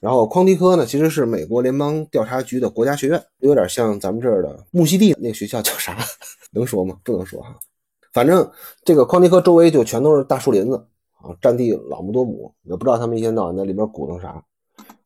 [0.00, 5.96] 然后匡迪科呢，其实是美国联邦调查局的国家学院，有点像咱们这儿的木西地那个学校叫啥？
[6.52, 6.96] 能说吗？
[7.02, 7.56] 不能说哈。
[8.12, 8.48] 反正
[8.84, 10.76] 这个匡迪科周围就全都是大树林子
[11.22, 14.42] 啊，占地老么多亩，也不知道他们一天到晚在里边鼓捣啥。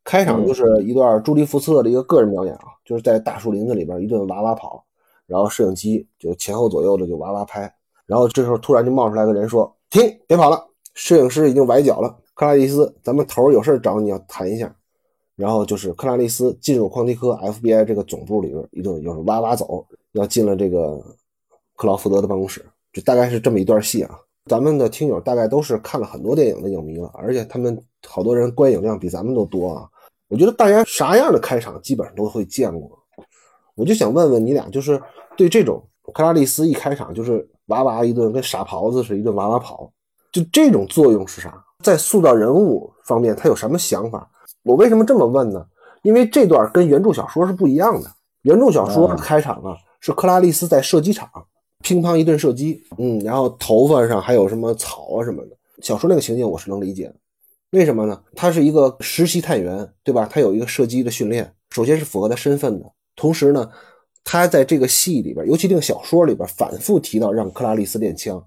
[0.05, 4.85] 开场就是一段朱迪福斯特的一个个人表演啊，就是在大树林子里边一顿哇哇跑。
[5.27, 7.73] 然后摄影机就前后左右的就哇哇拍，
[8.05, 10.61] 然后这时候突然就冒出来个人说：“停，别跑了！”
[10.95, 12.17] 摄影师已经崴脚了。
[12.35, 14.75] 克拉丽丝，咱们头有事找你要谈一下。
[15.41, 21.03] 然后就是克拉丽丝进入匡迪科 FBI 这个总部里边，一顿就是哇哇走，要进了这个
[21.77, 24.21] 克劳福德的办公室，就大概是这么一段戏啊。
[24.45, 29.89] 咱们的听友大概都是看了很多电影的影迷了，而且他们好多人观影量比咱们都多啊。
[30.29, 32.99] 我觉得大家啥样的开场基本上都会见过。
[33.75, 35.01] 我就想问问你俩，就是
[35.39, 39.91] 对这种克拉丽丝一开场就是哇哇一顿跟傻狍子似的，一顿哇哇跑，
[40.31, 41.65] 就这种作用是啥？
[41.83, 44.31] 在塑造人物方面，他有什么想法？
[44.63, 45.67] 我为什么这么问呢？
[46.03, 48.11] 因为这段跟原著小说是不一样的。
[48.43, 51.29] 原著小说开场啊，是克拉丽丝在射击场
[51.83, 55.57] 乒乓一顿射击，嗯，然后头发上还有什么草啊什么的。
[55.83, 57.15] 小说那个情景我是能理解的，
[57.71, 58.21] 为什么呢？
[58.35, 60.29] 他是一个实习探员，对吧？
[60.31, 62.87] 他有一个射击的训练，首先是符合他身份的。
[63.17, 63.71] 同时呢，
[64.25, 68.43] 他在这个戏里边，尤其这个小说里边，反复提到让克拉丽丝练枪，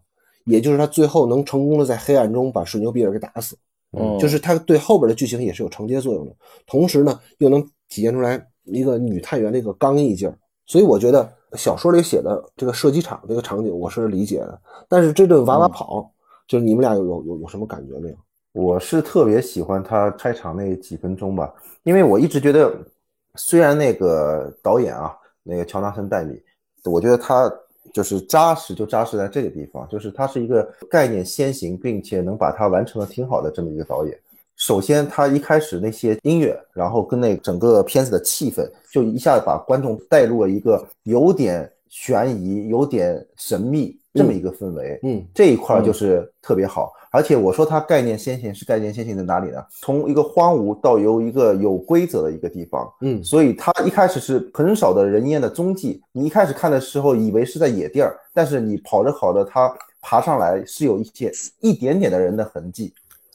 [0.46, 3.58] 也就是他最后能成功的在黑暗中把水牛比尔给打死。
[3.98, 6.36] 嗯，就是他对后边的剧情也是有承接作用的。
[6.68, 10.38] 同时呢，又能体现出来一个女探员的一个刚毅劲儿。
[10.66, 14.62] 所以我觉得小说里写的这个射击场这个场景我是理解的。
[14.90, 16.12] 但是这顿娃娃跑，
[16.48, 18.16] 就是你们俩有有有有什么感觉没有？
[18.52, 21.54] 我是特别喜欢他开场那几分钟吧，
[21.84, 22.74] 因为我一直觉得。
[23.36, 26.40] 虽然那个导演啊，那个乔纳森·戴米，
[26.84, 27.52] 我觉得他
[27.92, 34.18] 就是扎实，就扎实在这个地方，就是他是一个概念先行，并且能把它完成的挺好的这么一个导演。
[34.56, 45.00] 首先，他一开始那些音乐，然后跟那整个片子的气氛，就一下子把观众带入了一个有点悬疑、有点神秘这么一个氛围。
[45.04, 46.92] 嗯，这一块就是特别好。
[47.12, 49.64] 而且我说它概念先行是概念先行在哪里呢？
[49.70, 56.02] 从一个荒芜到由一个有规则的一个地方，嗯，所以它一开始是很少的人烟的踪迹。
[56.12, 59.72] 你一开始看的时候以为是在野地儿，但是你跑着跑着，它
[60.02, 62.92] 爬上来是有一些一点点的人的痕迹，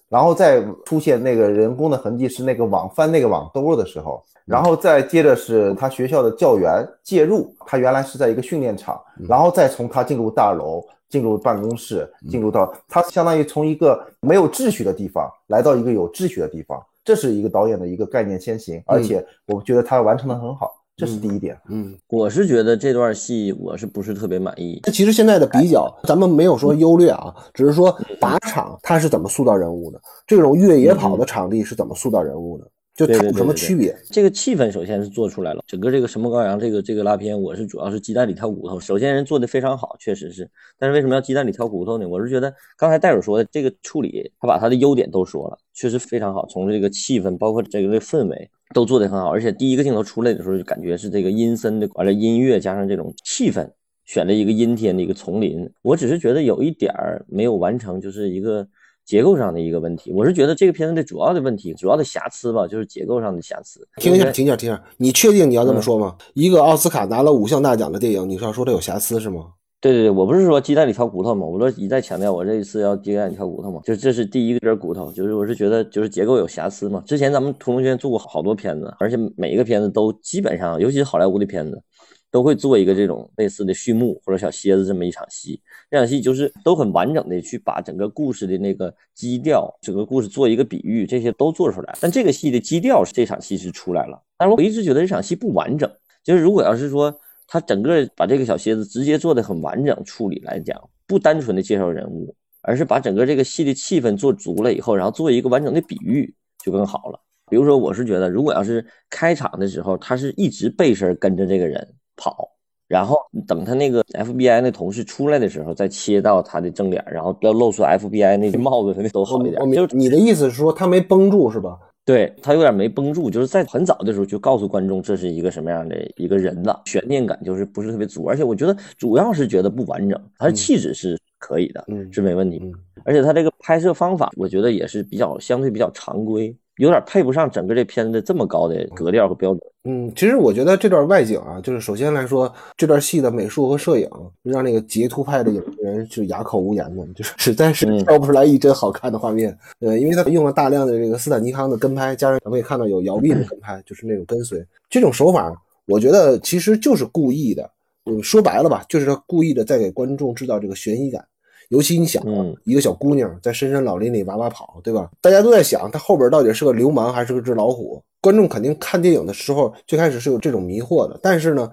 [0.08, 10.82] 然后再出现那个人工的痕迹是那个网翻那个网兜的时候，然后再接着是他学校的教员介入，他原来是在一个训练场，然后再从他进入大楼。
[11.10, 21.58] 进入办公室，进入到他相当于从一个没有秩序的地方来到一个有秩序的地方，这是一个导演的一个概念先行，而且我觉得他完成的很好，这是第一点。
[21.70, 24.82] 嗯，我是觉得这段戏我是不是特别满意？
[24.92, 32.66] 其实现在的比较，咱们没有说优劣啊，只是说靶场它是怎么塑造人物的，这种越野跑的场地是怎么塑造人物的。
[32.98, 33.96] 就它有什么区别？
[34.10, 35.62] 这个气氛首先是做出来了。
[35.68, 38.80] 整个这个《神魔羔羊》这个这个拉片，我是主要是鸡蛋里挑骨头。
[38.80, 40.50] 首先人做的非常好，确实是。
[40.76, 42.08] 但是为什么要鸡蛋里挑骨头呢？
[42.08, 46.44] 我是觉得刚才戴尔说的这个处理，他把他的优点都说了，确实非常好。
[46.48, 49.30] 从这个气氛，包括这个氛围，都做得很好。
[49.30, 53.70] 而且第一个镜头出来的时候，就感觉是这个阴森的，完了音乐加上这种气氛，
[54.06, 55.70] 选了一个阴天的一个丛林。
[55.82, 58.66] 我只是觉得有一点儿没有完成，就是一个。
[59.08, 63.80] 结构上的一个问题，我是觉得这个片子的主要的问题，主要的瑕疵吧，就是结构上的瑕疵。
[63.96, 66.14] 停一下，停一下，停一下，你确定你要这么说吗？
[66.34, 69.46] 一个奥斯卡拿了五项大奖的电影，你是要说它有瑕疵是吗？
[69.80, 71.46] 对对对，我不是说鸡蛋里挑骨头吗？
[71.46, 77.02] 我说一再强调，我这一次要鸡蛋里挑骨头嘛，就这是第一个根骨头，就是我是觉得就是结构有瑕疵嘛。
[77.06, 81.82] 之前咱们屠龙轩做过好多片子，而且每一个片子都基本上，尤其是好莱坞的片子。
[82.30, 85.60] 都会做一个这种类似的序幕或者小蝎子这么一场戏，
[85.90, 91.96] 这场戏就是都很完整的去把整个故事的那个基调，整个故事做一个比喻，这些都做出来。
[92.00, 95.90] 但这个戏的基调是这场戏是出来了，但是我一直觉得这场戏不完整。
[96.22, 97.14] 就是如果要是说
[97.46, 107.18] 他整个把这个小蝎子直接做的很完整处理来讲，不单纯的介绍人物，而是把整个这个戏的气氛做足了以后，然后做一个完整的比喻就更好了。
[107.50, 111.94] 比如说，我是觉得如果要是开场的时候他是一直背身跟着这个人。
[112.18, 112.50] 跑，
[112.86, 119.72] 然后等他那个 FBI 那同事出来的时候，再切到他的正脸，然后要露出 FBI 那个帽子，那都好一点。
[119.72, 121.78] 就你的意思是说他没绷住是吧？
[122.04, 132.58] 对他有点没绷住，就是在很早的时候就告诉观众这是一个什么样的一个人了，悬念感就是不是特别足，而且我觉得主要是觉得不完整，他的气质是可以的，嗯是没问题，
[133.04, 136.56] 而且他这个拍摄方法，我觉得也是比较相对比较常规。
[136.78, 139.60] 有点配不上整个这片子这么高的格调和标准。
[139.84, 144.08] 嗯，其实我觉得这段外景啊，就是首先来说，这段戏的美术和摄影
[144.42, 149.56] 让那个截图派的影人是哑口无言的，就是实在是挑不出来一帧好看的画面。
[149.80, 154.62] 呃，因为他用了大量的这个斯坦尼康的跟拍，加上咱们也看到有摇臂的跟拍，就是那种跟随。
[154.90, 155.50] 这种手法，
[155.86, 157.70] 我觉得其实就是故意的。
[158.04, 161.24] 嗯，说白了吧，就是他故意的在给观众制造这个悬疑感。
[161.68, 162.22] 尤其你想，
[162.64, 165.10] 一个小姑娘在深山老林里哇哇跑，对吧？
[165.20, 168.02] 大家都在想，她后边到底是个流氓还是个只老虎？
[168.20, 171.20] 观众肯定看电影的时候，最开始是有这种迷惑的。
[171.22, 171.70] 但是呢，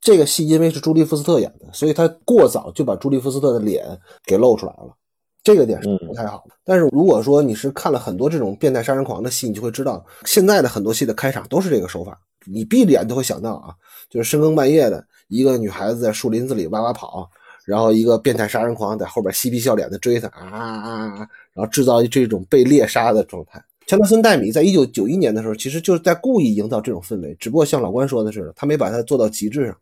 [0.00, 3.84] 这个戏因为是朱利·福斯特演的，所以他过早就把朱利·福斯特的脸
[4.24, 4.94] 给露出来了，
[5.42, 6.54] 这个点是不太好的。
[6.62, 13.74] 但是如果说你是看了很多这种变态杀人狂的戏，你就会知道，现在的很多戏的开场都是这个手法，你闭着眼都会想到啊，
[14.10, 17.28] 就是深更半夜的一个女孩子在树林子里哇哇跑。
[17.68, 21.18] 然后一个变态杀人狂在后边嬉皮笑脸的追他啊啊啊！
[21.52, 23.62] 然后制造这种被猎杀的状态。
[23.86, 29.76] 乔纳森·戴米在一九九一年的时候，其实就是在故意营造这种氛围，只不过像老关说的似的，他没把它做到极致上。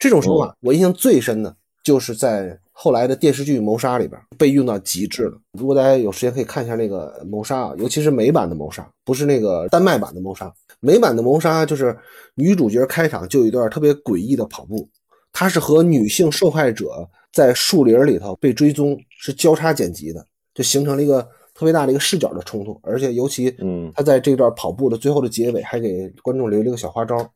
[0.00, 1.54] 这种手法我印象最深的
[1.84, 5.38] 就是在后来的电视剧《谋杀》里边被用到极致了。
[5.52, 10.46] 如果大家有时间可以看一下那个《谋杀》，啊尤其是美版的《谋杀》，不是那个丹麦版的《谋杀》。
[10.80, 11.96] 美版的《谋杀》就是
[12.34, 14.88] 女主角开场就有一段特别诡异的跑步。
[15.32, 21.22] 它是和女性受害者在树林里头被追踪是交叉剪辑的，就形成了一个
[21.54, 27.32] 特别大的一个视角的冲突，而且尤其，嗯，他在这段跑步的最后的结尾还给观众留了一个小花招。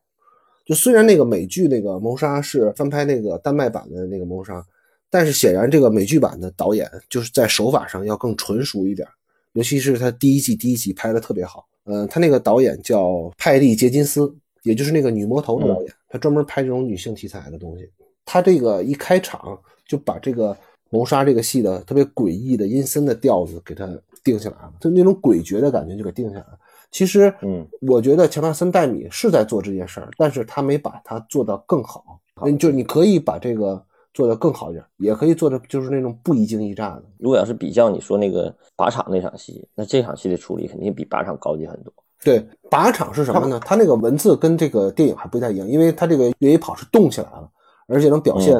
[0.66, 4.62] 就虽然那个美剧那个谋杀是翻拍那个丹麦版的那个谋杀，
[5.08, 9.08] 但是显然这个美剧版的导演就是在手法上要更纯熟一点，
[9.52, 11.66] 尤其是他第一季第一集拍的特别好。
[11.84, 14.36] 嗯，他那个导演叫派利·杰金斯。
[14.66, 17.88] 也就是那个女魔头的导演，他专门拍这种女性题材的东西。
[18.24, 20.56] 他这个一开场就把这个
[20.90, 23.88] 谋杀这个戏的特别诡异的阴森的调子给他
[24.24, 26.58] 定下来了，就那种诡谲的感觉就给定下来了。
[26.90, 32.18] 其实，嗯，我觉得乔纳森·戴米是在做这件事儿，但是他没把它做到更好。
[32.58, 33.80] 就你可以把这个
[34.12, 37.04] 做得更好一点，也可以做的就是那种不一惊一乍的。
[37.18, 41.92] 如果要是比较你说那个靶场那场戏，那这场戏的处理肯定比靶场高级很多。
[42.26, 43.60] 对，靶场是什么呢？
[43.64, 47.48] 它那个文字跟这个电影还不太一样，因为它这个越野跑是动起来了，
[47.86, 48.52] 而且能表现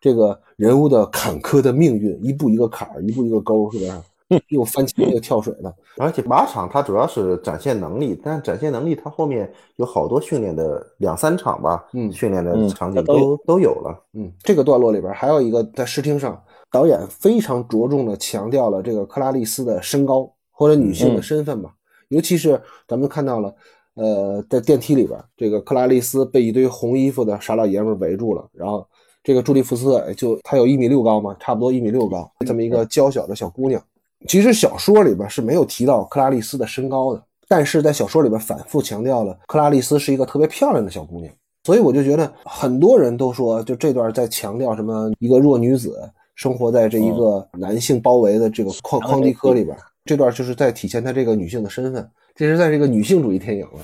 [0.00, 3.92] 这个人物的坎坷的命运，一步一个坎儿，一步一个沟，是不是？
[4.48, 5.72] 又翻墙又跳水的。
[5.98, 13.96] 而且靶场它主要是展现能力，但展现能力它后面有好多训练的两三场吧，嗯，训练的场景都都有了。
[14.14, 21.70] 嗯，这个段落里边还有一个在视听上，导演非常着重的强调了这个克拉丽丝的身高或者女性的身份吧。
[22.12, 23.54] 尤其是咱们看到了，
[23.94, 28.86] 呃，在电梯里边，这个克拉丽丝被一堆红衣服的傻老爷们围住了，然后
[29.22, 33.82] 这个朱利福斯特就她有一米六高嘛，差不多一米六高，这么一个娇小的小姑娘。
[34.28, 41.32] 其实小说里边是没有提到克拉丽丝的身高的，但是在小说里边反复强调了克拉丽丝是一个特别漂亮的小姑娘，
[41.64, 45.98] 所以我就觉得很多人都说，就这段在强调什么一个弱女子
[46.34, 49.74] 生活在这一个男性包围的这个矿矿地科里边。
[50.04, 53.80] 这段就是在体现她这个女性的身份，这是在这个女性主义电影了。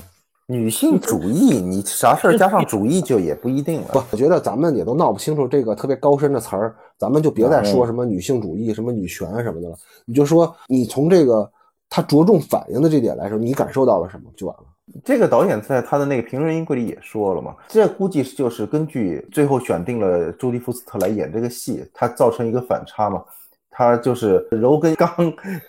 [0.51, 3.89] 女性主义，你啥事儿加上主义就也不一定了。
[3.93, 9.77] 不，我觉得咱们也都闹不清楚这个特别高深的词儿，咱们就别再说什么女性主义、什么女权什么的了。
[10.05, 11.47] 你就说你从这个
[11.87, 14.63] 他着重反映的这点来说，你感受到了什么就完了。
[15.05, 23.23] 这个导演在他的那个评论音柜里也说了嘛，这估计就是根据最后选定了朱迪·福斯特来演这个戏，他造成一个反差嘛。
[23.79, 25.09] 它就是柔跟刚、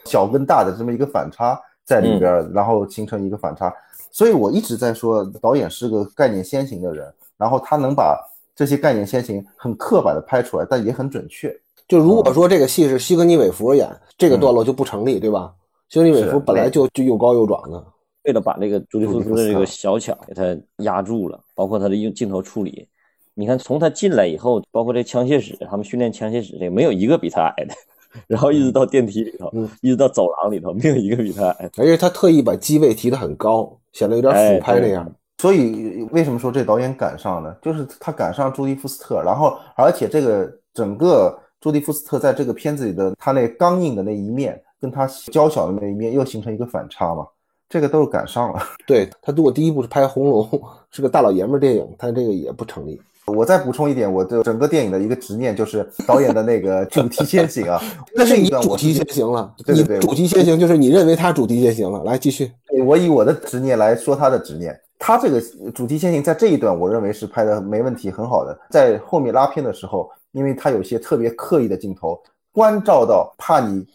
[0.05, 3.73] 小跟大的这么一个反差在里边，然后形成一个反差。
[4.11, 7.07] 所以我一直在说，导演是个概念先行的人，
[7.39, 8.19] 然后他能把
[8.57, 11.57] 这些概念先行很刻板的拍出来，但也很准确。
[11.87, 13.89] 就如果说这个戏是西格尼·韦弗演，
[14.19, 15.55] 这个段落就不成立，对吧？
[15.89, 17.81] 西格尼·韦弗本来就就又高又壮的，
[18.25, 20.43] 为了把这个朱莉·福斯的这个小巧给他
[20.79, 22.89] 压住了，包括他的用镜头处理，
[23.35, 27.73] 你看从他进来以后，包括这枪械室，他们训练枪械室这个没有一个比他矮的。
[28.27, 29.51] 然后一直到电梯里头，
[29.81, 31.71] 一直到走廊里头，没有一个比他矮。
[31.79, 35.11] 而且他特意把机位提得很高，显得有点俯拍那样。
[35.39, 37.57] 所以为什么说这导演赶上呢？
[37.63, 47.27] 就是他赶上朱迪福斯特，然后而且这个整个朱迪福斯特在这个片子里的他那刚硬的那一面，跟他娇小的那一面又形成一个反差嘛，
[47.71, 48.61] 这个都是赶上了。
[48.87, 50.45] 对他如果第一部是拍《红龙》，
[50.91, 53.01] 是个大老爷们电影，他这个也不成立。
[53.27, 57.81] 我再补充一点，我的整个电影的一个执念就是导演的那个主题先行啊，
[58.17, 62.03] 那是你主题先行了，对对对你主题先行就是你认为他主题先行了。
[62.03, 62.51] 来继续，
[62.85, 65.41] 我以我的执念来说他的执念，他这个
[65.73, 68.59] 主题先行在这一段，我认为是拍的没问题，很好的。
[68.71, 72.21] 在后面拉片的时候，因为他有些特别刻意的镜头，
[72.53, 73.87] 关照到怕你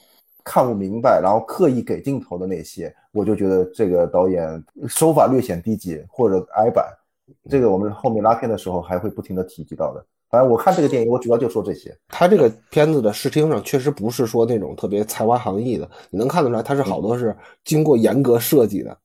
[0.45, 6.85] 看不明白，然后刻意给镜头的那些，我就觉得这个导演手法略显低级或者矮板。
[7.49, 10.05] 这个我们后面拉片的时候还会不停的提及到的。
[10.29, 11.95] 反正我看这个电影，我主要就说这些。
[12.09, 18.97] 他这个片子的视听上确实不是说那种特别才华横溢的，你能看得出来，他是好多是经过严格设计的，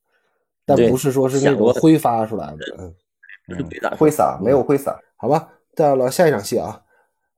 [0.64, 2.58] 但不是说是那种挥发出来的。
[2.78, 3.66] 嗯，
[3.98, 6.80] 挥洒没有挥洒，好吧，到了下一场戏啊，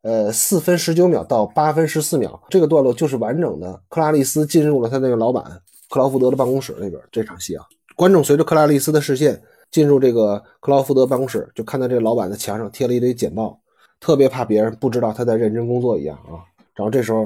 [0.03, 5.42] 呃，四分十九秒到八分十四秒，这个段落就是完整的克拉丽丝进入了他那个老板
[5.90, 7.64] 克劳福德的办公室里边这场戏啊，
[7.96, 9.42] 观众随着克拉丽丝的视线
[9.73, 13.59] 进入这个克劳福德办公室，就看到这个老板的墙上贴了一堆简报，
[13.99, 16.47] 特别怕别人不知道他在认真工作一样啊。
[16.77, 17.25] 然后这时候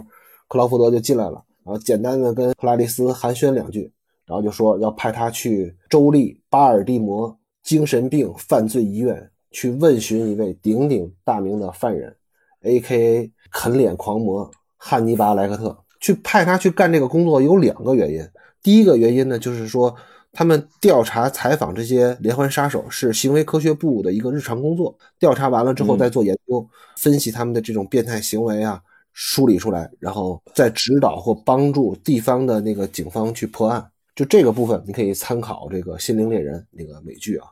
[0.49, 3.93] 克劳福德就进来了，然后简单的跟克拉丽丝寒暄两句，
[4.25, 12.17] 然后就说要派他去州立巴尔的摩精神病犯罪医院去问询一位鼎鼎大名的犯人
[12.63, 13.31] ，A.K.A.
[13.51, 15.77] 啃脸狂魔汉尼拔·莱克特。
[15.99, 18.21] 去派他去干这个工作有两个原因，
[18.63, 19.93] 第一个原因呢，就是说
[20.37, 26.69] 他们调查采访这些连环杀手是行为科学部的一个日常工作，调查完了之后嗯再做研究，
[26.99, 28.79] 分析他们的这种变态行为啊，
[29.15, 33.83] 梳理出来，然后再指导或帮助地方的那个警方去破案。
[34.15, 37.47] 就这个部分，你可以参考这个《心灵猎人》那个美剧啊。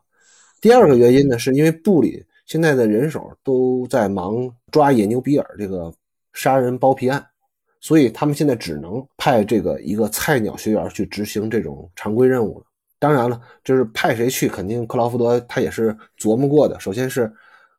[0.60, 5.90] 第二个原因呢，是因为部里现在的人手都在忙抓野牛比尔这个
[6.34, 7.26] 杀人包皮案，
[7.80, 12.66] 所以他们现在只能派这个一个菜鸟学员去执行这种常规任务了。
[13.04, 16.80] 当然了，就是派谁去，肯定克劳福德他也是琢磨过的。
[16.80, 17.30] 首先是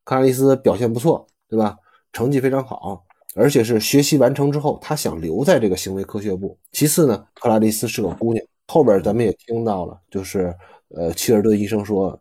[0.04, 1.76] 克拉丽丝表现不错，对吧？
[2.14, 3.04] 成绩非常好，
[3.36, 6.56] 而且是学习完成之后，他想留在这个行为科学部。
[6.74, 10.56] 其次呢，克拉丽丝是个姑娘，后边咱们也听到了，就是
[10.96, 12.16] 呃，切尔顿医生说，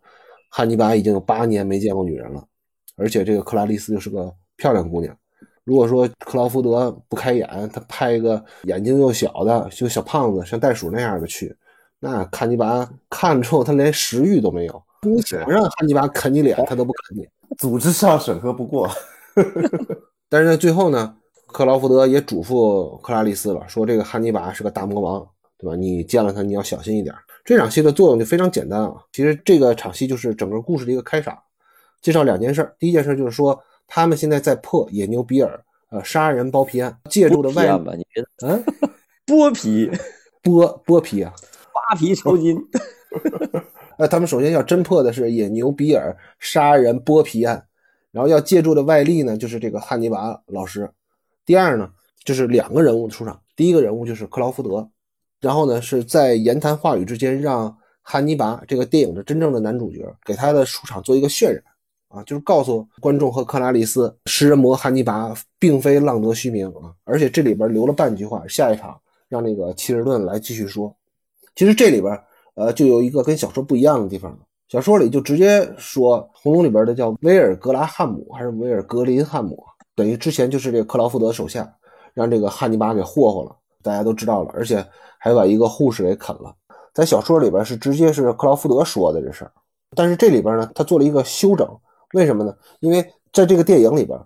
[0.48, 2.42] 汉尼拔已经有八年没见过女人了，
[2.96, 5.14] 而且这个克拉丽丝就是个漂亮姑娘。
[5.62, 11.54] 如果说克劳福德不开眼，他派一个眼睛又小的，就小胖子，像袋鼠那样的去，
[12.00, 14.82] 那汉尼拔看了之后，他连食欲都没有。
[15.02, 17.26] 你想让汉尼拔啃你脸，他都不啃你。
[17.58, 18.88] 组织上审核不过。
[20.28, 21.14] 但是在最后呢，
[21.48, 25.26] 克劳福德也嘱咐克拉丽丝了，说这个汉尼拔是个大魔王，
[25.58, 25.76] 对吧？
[25.76, 27.14] 你见了他，你要小心一点。
[27.44, 31.38] 这场戏的作用就非常简单啊，其实这个场戏就是整个故事的一个开场，
[32.00, 32.74] 介绍两件事。
[32.78, 38.64] 第一件事就是说，他们现在在破野牛比尔呃杀人包皮案，借助的外剥皮案吧，你别嗯
[39.26, 39.90] 剥皮，
[40.42, 41.32] 剥剥皮啊，
[41.74, 42.56] 扒皮抽筋。
[43.98, 47.64] 呃，他们首先要侦破的是野牛比尔杀人剥皮案，
[48.10, 50.90] 然后要借助的外力呢，就是这个汉尼拔老师。
[51.46, 51.88] 第二呢，
[52.24, 54.88] 就是两个人物的出场，第一个人物就是克劳福德，
[55.40, 61.62] 然后呢是在言谈话语之间，让汉尼拔这个电影的真正的男主角给他的出场做一个渲染
[62.08, 68.98] 啊，就是告诉观众和克拉丽丝，食人魔汉尼拔并非浪得虚名啊，而且这里边留了半句话，下一场
[69.28, 70.92] 让那个希尔顿来继续说。
[71.54, 72.18] 其实这里边
[72.54, 74.36] 呃就有一个跟小说不一样的地方。
[74.66, 79.62] 小说里就直接说红龙里边的叫威尔格拉汉姆还是威尔格林汉姆，
[79.94, 81.70] 等于之前就是这个克劳福德手下，
[82.12, 84.84] 让这个汉尼拔给霍霍了，大家都知道了，而且
[85.18, 86.52] 还把一个护士给啃了。
[86.92, 89.52] 在小说里边是直接是克劳福德说的这事儿，
[89.94, 91.68] 但是这里边呢，他做了一个修整，
[92.14, 92.56] 为什么呢？
[92.80, 94.18] 因为在这个电影里边，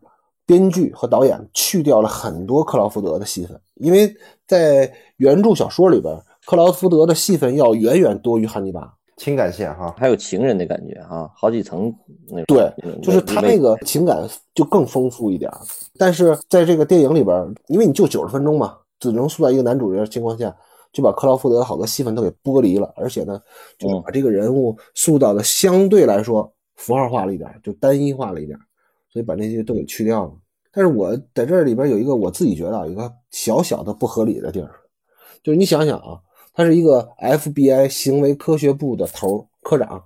[0.46, 4.14] 编剧和导演去掉了很多克劳福德的戏份，因为
[4.46, 6.14] 在原著小说里边，
[6.48, 8.90] 克劳福德的戏份要远远多于汉尼拔。
[9.18, 11.94] 情感线哈，还有情人的感觉啊，好几层
[12.30, 12.46] 那种。
[12.46, 12.72] 对
[13.02, 15.52] 就是他那个情感就更丰富一点。
[15.98, 20.56] 但是在这个电影里边，因为你就九十分钟嘛，只能塑造一个男主角的情况下，
[20.90, 23.38] 就把克劳福德好多戏份都给剥离了，而且呢，
[23.76, 28.58] 就把这个人物塑造的相对来说符号化了一点，就单一化了一点，
[29.12, 30.32] 所以把那些都给去掉了。
[30.72, 34.70] 但是我在这里边有一个我自己觉得啊，有一个小小的不合理的地儿，
[35.42, 36.18] 就是你想想啊，
[36.58, 40.02] 他是一个 FBI 行为科学部的头科长，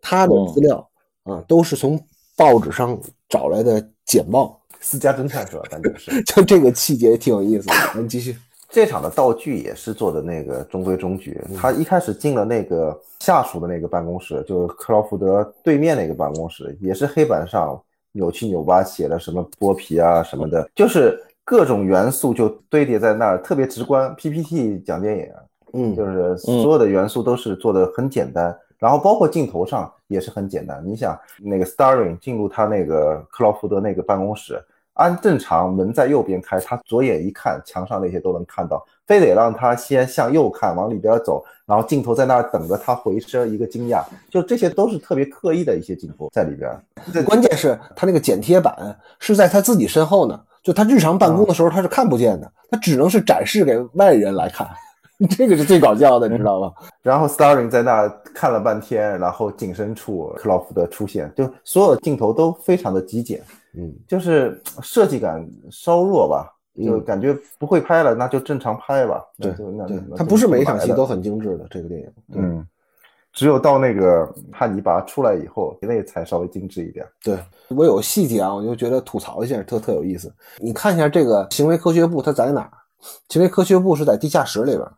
[0.00, 0.88] 他的资料
[1.24, 2.02] 啊都是从
[2.34, 2.98] 报纸上
[3.28, 5.62] 找来的简报，私家侦探是吧？
[5.70, 7.74] 咱就是就这个细节挺有意思的。
[7.92, 8.34] 咱继续，
[8.70, 11.38] 这场的道具也是做的那个中规中矩。
[11.58, 17.78] 他一开始进了那个下属的那个办公室，就是克劳福德对面那个办公室，也是黑板上
[18.12, 24.14] 扭七扭八写了什么剥皮啊什么的，就是各种元素就堆叠在那儿，特别直观。
[24.16, 25.26] PPT 讲电影，
[25.72, 30.82] 嗯，就是所有的元素都是做的很简单，然后包括镜头上也是很简单。
[30.84, 34.62] 你想那个 Starring 进入他那个克劳福德那个办公室，
[34.94, 46.70] 按正常门在右边开，他左眼一看，墙上那些都能看到，非得让他先向右看，往里边走，然后镜头在那儿等着他回身，一个惊讶，就这些都是特别刻意的一些镜头在里边。
[47.12, 54.68] 对关键是他那个剪贴板是在他自己身后呢，就他日常办公的时候他是看不见的，他只能是展示给外人来看，
[55.36, 56.72] 这个是最搞笑的，你知道吗？
[57.02, 63.42] 然后 Starring 在那看了半天，然后景深处克劳福德出现，就所有的镜头都非常的极简，
[63.74, 69.22] 嗯，就是设计感稍弱吧，就嗯感觉不会拍了，那就正常拍吧。
[69.38, 72.66] 对那就那对，他不是每一场戏都很精致的这个电影，对嗯，
[73.34, 77.06] 只有到那个汉尼拔出来以后，那才稍微精致一点。
[77.22, 80.32] 对我有细节啊，我就觉得吐槽一下，特特有意思。
[80.58, 82.70] 你看一下这个行为科学部，它在哪儿？
[83.30, 84.92] 行为科学部是在地下室里边儿，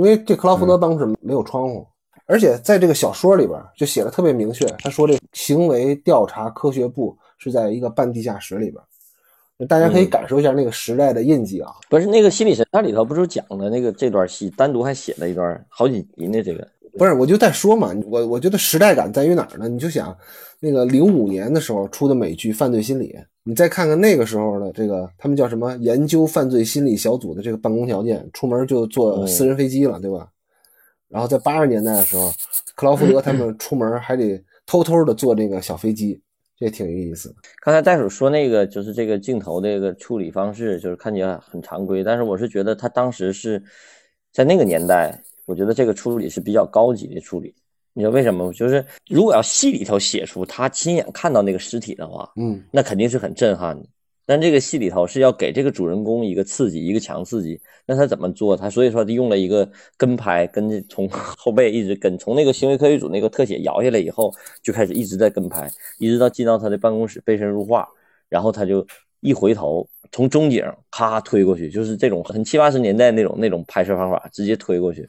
[0.00, 1.86] 因为这克劳福德办公室没有窗户，
[2.24, 11.70] 而且在这个小说里边就写的特别明确，他说这行为调查科学部是在一个半地下室里边，大家可以感受一下那个时代的印记啊。
[11.90, 16.42] 不是那个心理神探里头不是讲的那个这段戏，单独还写了一段好几集呢。
[16.42, 19.68] 这个不是，我就在说嘛，我我觉得时代感在于哪儿呢？
[19.68, 20.16] 你就想
[20.60, 23.12] 那个零五年的时候出的美剧《犯罪心理》，
[23.42, 30.28] 你再看看那个时候的这个他们叫什么研究犯罪心理小组的这个办公条件，出门就坐私人飞机了，对吧？
[31.08, 32.30] 然后在八十年代的时候，
[32.76, 36.20] 克劳福德他们出门还得偷偷的坐那个小飞机，
[36.56, 37.34] 这挺有意思的。
[37.62, 43.60] 刚才袋鼠说那个就是这个镜头这个处理方式，就是看起来很常规，但是我是觉得他当时是
[44.32, 47.54] 在那个年代，我觉得这个处理是比较高级的处理。
[48.00, 48.52] 你知道为什么吗？
[48.54, 53.86] 就是如果要戏里头写出他亲眼看到那个尸体的话，嗯那肯定是很震撼的。
[54.24, 57.60] 但这个戏里头是要给这个主人公一个刺激，一个强刺激。
[57.84, 58.56] 那他怎么做？
[58.56, 64.32] 他所以说他用了一个跟拍，跟从后背一直跟，从那个行为科学组那个特写摇下来以后，
[64.62, 67.88] 就开始一直在跟拍，一直到进到他的办公室背身入画，
[68.28, 68.86] 然后他就
[69.18, 75.08] 一回头，从中景咔推过去，就是这种很七八十年代那种那种拍摄方法，直接推过去。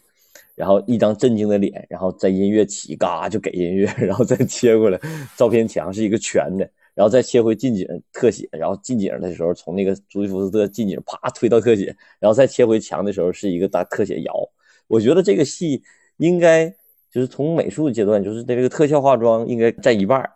[0.61, 4.99] 然后一张震惊的脸，然后在音乐起，嘎就给音乐， 然后再切过来，
[5.35, 11.85] 照片墙是一个全的，然后再切回近景特写，然后近景的时候从那个朱迪福斯特近景啪推到特写，
[12.19, 14.31] 然后再切回墙的时候是一个大特写摇。
[14.85, 15.81] 我觉得这个戏
[16.17, 16.69] 应该
[17.09, 20.29] 就是从美术阶段，就是这个特效化妆应该占一半儿。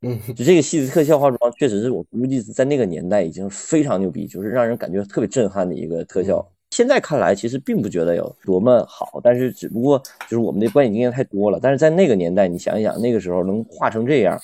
[0.00, 6.44] 嗯，就这个戏的特效化妆，确实是我估计是在那个年代已经非常牛逼，就是让人感觉特别震撼的一个特效。
[6.72, 11.60] 现在看来，其实并不觉得有多么好，但是只不过就是我们的观影经验太多了。
[11.60, 14.40] 但是在那个年代，你想一想，那个时候能画成这样，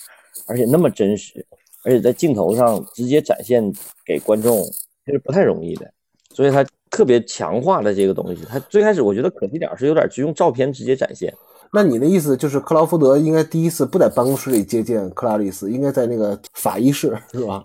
[0.46, 1.44] 而且那么真实，
[1.84, 3.72] 而且在镜头上直接展现
[4.04, 4.62] 给观众，
[5.06, 5.90] 其实不太容易的。
[6.34, 8.44] 所以他特别强化了这个东西。
[8.44, 11.32] 他最开始我觉得可惜点是有点只用照片直接展现。
[11.72, 17.64] 那你的意思就是克劳福德应该第一次不在办公室里接见克拉丽丝，应该在那个法医室，是吧？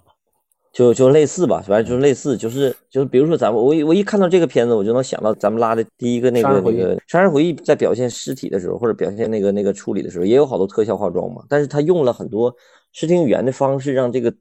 [0.74, 12.54] 就就类似吧，反正就是类似，就是就是，比如说咱们我一我一看到这个片子，我就能想到咱们拉的第一个那个那个《杀人回忆》在表现尸体的时候，或者表现那个那个处理的时候，也有好多特效化妆嘛，但是他用了很多
[12.92, 14.34] 视听语言的方式，让这个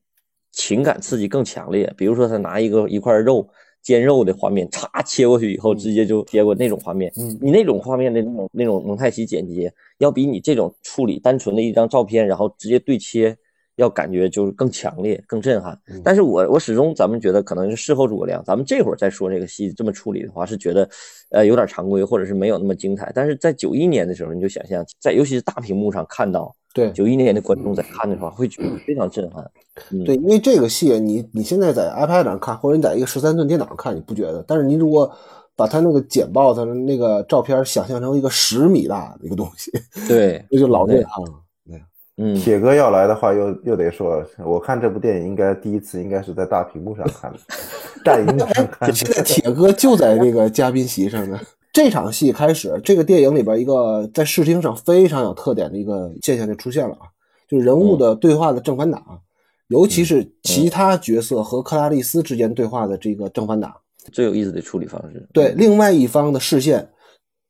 [0.53, 1.93] 情感刺激更强烈。
[1.99, 3.47] 比如说他拿一个一块肉
[3.83, 7.13] 煎肉的画面，嚓切过去以后，直接就接过那种画面。
[7.19, 13.37] 嗯你那种画面的那种那种蒙太奇剪接，要比你这种处理单纯的一张照片，然后直接对切，
[13.77, 15.79] 要感觉就是更强烈、更震撼。
[16.05, 20.89] 但是我我始终咱们觉得可能是事后诸葛亮，咱们这会儿再说这个戏这么处理的话，是觉得
[21.31, 23.11] 呃有点常规，或者是没有那么精彩。
[23.15, 29.43] 但是在九一年的时候，你就想象在尤其是大屏幕上看到对九一年的观众在看的时候，会觉得非常震撼。
[29.91, 34.45] 嗯对，因为这个戏你你现在在 iPad 上看，或者你在一个十三寸电脑上看，你不觉得？
[34.47, 35.11] 但是你如果
[35.57, 39.71] 把它那个剪报它的那个照片想象成一个十米大的一个东西，
[40.09, 41.33] 对， 这就老震撼了。
[42.17, 47.39] 嗯，铁哥要来的话，又又得说，我看这部电影应该第一次应该是在大屏幕上看的，
[48.05, 48.95] 大荧幕上看的。
[48.95, 51.41] 现在铁哥就在这个嘉宾席上呢。
[51.73, 57.09] 这场戏开始，这个电影里边一个在视听上非常有特点的一个现象就出现了啊，
[57.49, 59.03] 就是人物的对话的正反打，
[59.69, 63.75] 尤其是其他角色和克拉丽丝之间对话的这个正反打。
[64.13, 65.27] 最有意思的处理方式。
[65.33, 66.91] 对，另外一方的视线，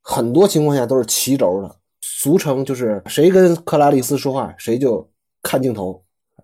[0.03, 1.75] 很多情况下都是齐轴的，
[2.23, 5.05] 俗称就是谁跟克拉丽丝说话，谁就
[5.43, 6.01] 看镜头。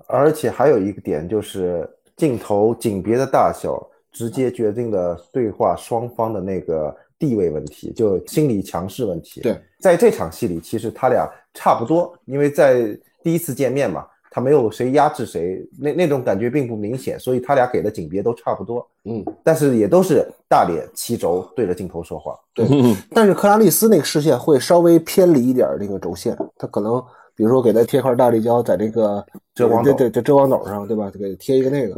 [0.08, 9.40] 而且还有一个点就是镜头景别的大小，直接决定了对话双方的那个地位问题，就心理强势问题。
[9.40, 12.86] 对，在这场戏里，其实他俩差不多，因为在
[13.22, 14.04] 第一次见面嘛，
[14.38, 18.86] 他没有谁压制谁，那那种感觉并不明显，所以他俩给的景别都差不多。
[19.04, 22.38] 嗯，但是也都是大脸齐轴对着镜头说话。
[22.54, 22.64] 对，
[23.10, 27.02] 但是克拉丽丝那个视线会稍微偏离一点儿那个轴线，他可能
[27.34, 29.26] 比如说给他贴块大力胶在这个
[29.56, 31.10] 遮光斗对对对遮光斗上，对吧？
[31.10, 31.96] 给贴一个那个。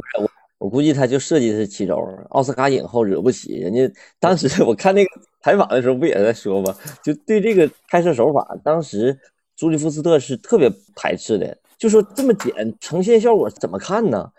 [0.57, 3.57] 我估计他就设计的是七轴，奥斯卡影后惹不起。
[3.59, 5.09] 人家当时我看那个
[5.43, 6.75] 采访的时候不也在说吗？
[7.03, 9.15] 就对这个拍摄手法，当时
[9.55, 14.29] 朱莉福斯特是特别排斥的，就说这么剪呈现效果怎么看呢？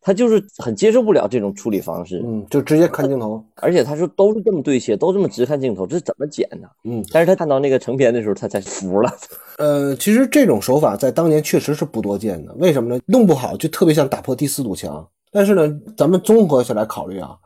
[0.00, 3.44] 他就是很接受不了这种处理方式，嗯，就直接看镜头。
[3.56, 6.68] 而且他说都是这么对切，都这么直看镜头，这怎么剪呢？
[6.84, 9.12] 嗯，但是他看到那个成片的时候，他才服了。
[9.58, 12.54] 呃，其实这种手法在当年确实是不多见的。
[12.54, 13.00] 为什么呢？
[13.06, 15.08] 弄不好就特别像打破第四堵墙。
[15.32, 17.36] 但是呢，咱们综合下来考虑啊，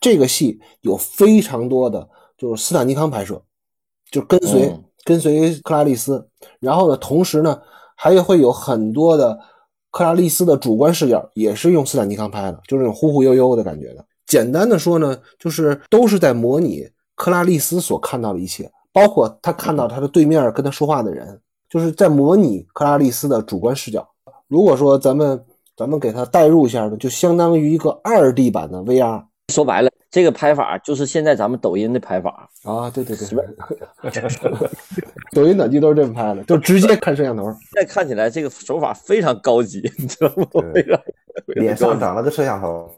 [0.00, 2.08] 这个戏有非常多的
[2.38, 3.42] 就是斯坦尼康拍摄，
[4.10, 6.26] 就跟随、嗯跟随克拉丽丝，
[6.60, 7.60] 然后呢，同时呢
[7.94, 9.38] 还会有很多的
[9.90, 14.04] 克拉丽丝的主观视角，也是用斯坦尼康拍的，就是那种忽忽悠悠的感觉的。
[14.26, 24.08] 简单的说呢，就是都是在模拟克拉丽丝所看到的一切，包括他看到他的对面跟他说话的人，就是在模拟克拉丽丝的主观视角。
[24.48, 25.44] 如果说咱们
[25.76, 32.48] 咱们给它代入一下呢，就相当于一个二 D 版的 VR 说白了，这个拍法就是现在咱们抖音的拍法。
[32.62, 33.28] 啊，对对对，
[35.32, 37.44] 抖音短剧都是这么拍的，就直接看摄像头。
[37.44, 40.46] 现在看起来这个手法非常高级， 你知道吗？
[41.48, 42.88] 脸上长了个摄像头，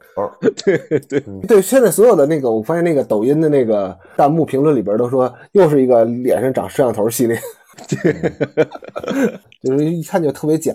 [0.65, 7.41] 对对，对，现在所有的那个，我发现那个抖音的那个弹幕评论里边都说，又是一个脸上长摄像头系列，
[9.65, 10.73] 就是一看就特别假。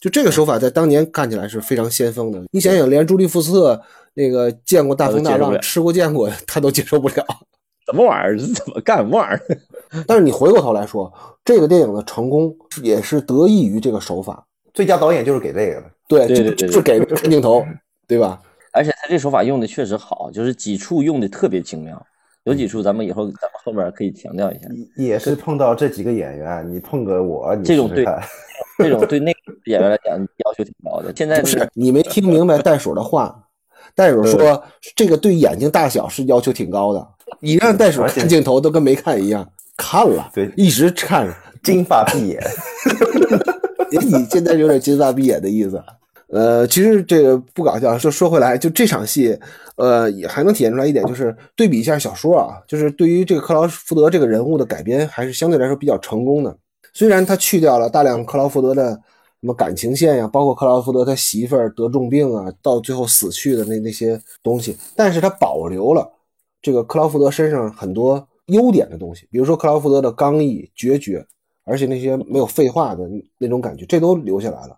[0.00, 2.42] 就这个手法在当年看起来是非常先锋的。
[2.50, 3.82] 你想想，连朱利福斯特
[4.14, 7.24] 那个见过大风大浪、吃过见过，他都接受不了。
[7.86, 8.38] 什么玩意儿？
[8.38, 9.58] 这怎么干什么玩意儿？
[10.06, 11.12] 但是你回过头来说，
[11.44, 14.46] 这个电影的成功也是得益于这个手法。
[14.74, 15.90] 最佳导演就是给这个的。
[16.06, 17.64] 对，就对对对就给看镜头，
[18.06, 18.40] 对吧？
[18.72, 22.06] 而且他这手法用的确实好，就是几处用的特别精妙，
[22.48, 24.62] 有几处咱们以后咱们后面可以强调一下。
[24.96, 28.06] 也是碰到这几个演员，你碰个我，你这种对
[28.78, 31.12] 这种对那个演员来讲要求挺高的。
[31.14, 33.44] 现在这个不是你没听明白袋鼠的话，
[33.94, 34.64] 袋鼠说
[34.96, 37.06] 这个对眼睛大小是要求挺高的，
[37.40, 39.46] 你让袋鼠看镜头都跟没看一样，
[39.76, 41.34] 看了，对一直看着。
[41.62, 42.40] 金发碧眼，
[43.90, 45.82] 你现在有点金发碧眼的意思。
[46.28, 49.38] 呃，其实这个不搞笑，说说回来，就这场戏，
[49.76, 56.54] 呃，也还能体现出来一点，就是对比一下小说啊，就是对于这个克劳福德这个人物的改编，还是相对来说比较成功的。
[56.92, 58.90] 虽然他去掉了大量克劳福德的
[59.40, 66.10] 什么感情线呀、包括克劳福德他媳妇儿得重病啊，到最后死去的那那些东西，但是他保留了
[66.60, 71.24] 这个克劳福德身上很多优点的东西，比如说克劳福德的刚毅决绝，
[71.64, 73.08] 而且那些没有废话的
[73.38, 74.76] 那种感觉，这都留下来了。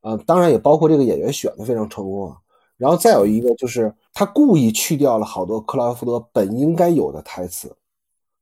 [0.00, 2.36] 啊、当然也包括这个演员选的非常成功啊。
[2.76, 7.74] 然后再有一个就是他故意去掉了好多克劳福德本应该有的台词，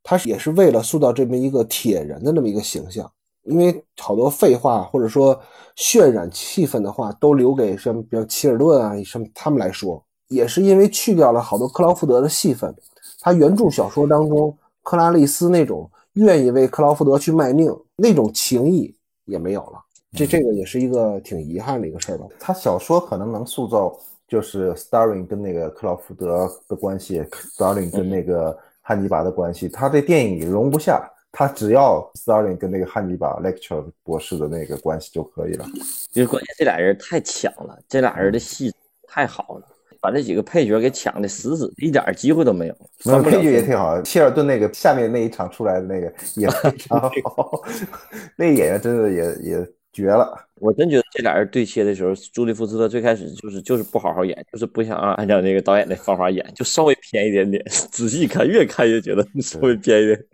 [0.03, 3.11] 他也是为了塑造这么一个铁人的那么一个形象，
[3.45, 5.41] 因为好多废话或者说
[5.77, 12.75] 渲染气氛的话都留给像比如齐尔顿啊什么他们来说，也是因为去掉了好多克劳福德的戏份，
[13.21, 18.95] 他原著小说当中克拉丽丝那种愿意为克劳福德去卖命那种情谊
[19.25, 19.86] 也没有了。
[20.17, 22.25] 这这个也是一个挺遗憾的一个事儿吧。
[22.41, 23.95] 他小说可能能塑造
[24.27, 27.21] 就是 Starring 跟那个克劳福德的关系
[27.57, 31.07] ，Starring 跟那个汉尼拔的关系，他这电影里容不下。
[31.39, 35.67] 他只要 Starling 跟那个汉尼拔 Lecture 博士的那个关系就可以了。
[36.11, 38.73] 就是关键这俩人太强了，这俩人的戏
[39.07, 39.67] 太好了，
[40.01, 42.75] 把这几个配角给抢的死死的，一点机会都没有。
[43.05, 47.63] 没有翻不了配角也挺好，希尔顿那个下面那一场出来的那个也非常好，
[48.35, 50.39] 那个演员真的也也绝了。
[50.61, 57.63] 我真觉得这俩人对切的时候，朱莉福斯特最开始就是就是不好好演，就是不想按照那个导演的方法演，就稍微偏一点点。
[57.67, 60.25] 仔细看，越看越觉得稍微偏一点。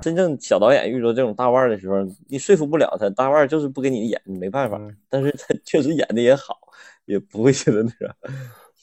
[0.00, 1.96] 真正小导演遇到这种大腕儿的时候，
[2.28, 4.78] 你说服不了他，大腕儿就是不给你演，没办法。
[4.78, 6.58] 嗯但是他 确实演的也好，
[7.04, 8.14] 也不会觉得那啥，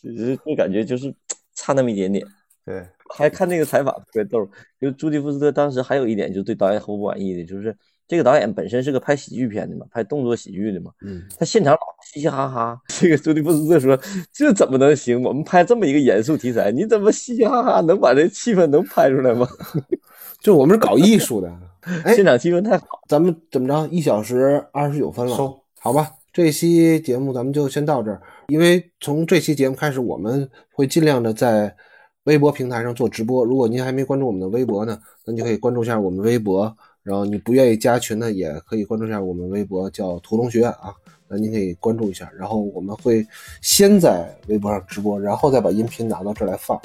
[0.01, 1.13] 其实就感觉就是
[1.55, 2.25] 差那么一点点。
[2.63, 4.47] 对，还看那个采访特别逗，
[4.79, 7.75] 就朱迪福斯特当时还有一点就对导演很不满意的，就是
[8.09, 12.81] 这个导演本身是个拍喜剧片的嘛，拍动作喜剧的嘛，嗯，他现场老嘻嘻哈哈。
[12.87, 13.95] 这个朱迪布斯特说
[14.33, 15.21] ：“这怎么能行？
[15.21, 19.47] 我们拍这么一个严肃题材，你怎么嘻嘻哈哈能把这气氛能拍出来吗？
[20.41, 21.55] 就我们是搞艺术的，
[22.03, 22.87] 哎现场气氛太好。
[23.07, 23.87] 咱们怎么着？
[23.91, 26.09] 一小时二十九分了，收好吧？
[26.33, 31.75] 这期节目咱们就先到这儿，因为从这期节目开始，我们会尽量的在
[32.23, 33.45] 微博平台上做直播。
[33.45, 36.75] 如果您还没关注我们的微博呢，那你就可以关注一下我们微博。
[37.03, 40.93] 然后你不愿意加群呢，也可以关注一下我们微博，叫屠龙学院啊。
[41.27, 42.31] 那您可以关注一下。
[42.37, 43.25] 然后我们会
[43.61, 46.79] 先在微博上直播，然后再把音频拿到这儿来放。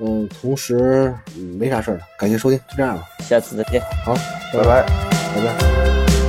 [0.00, 3.04] 嗯，同时嗯没啥事儿了，感谢收听，就这样了。
[3.20, 3.80] 下次再见。
[4.04, 4.14] 好，
[4.52, 4.86] 拜拜。
[5.34, 6.19] 拜拜。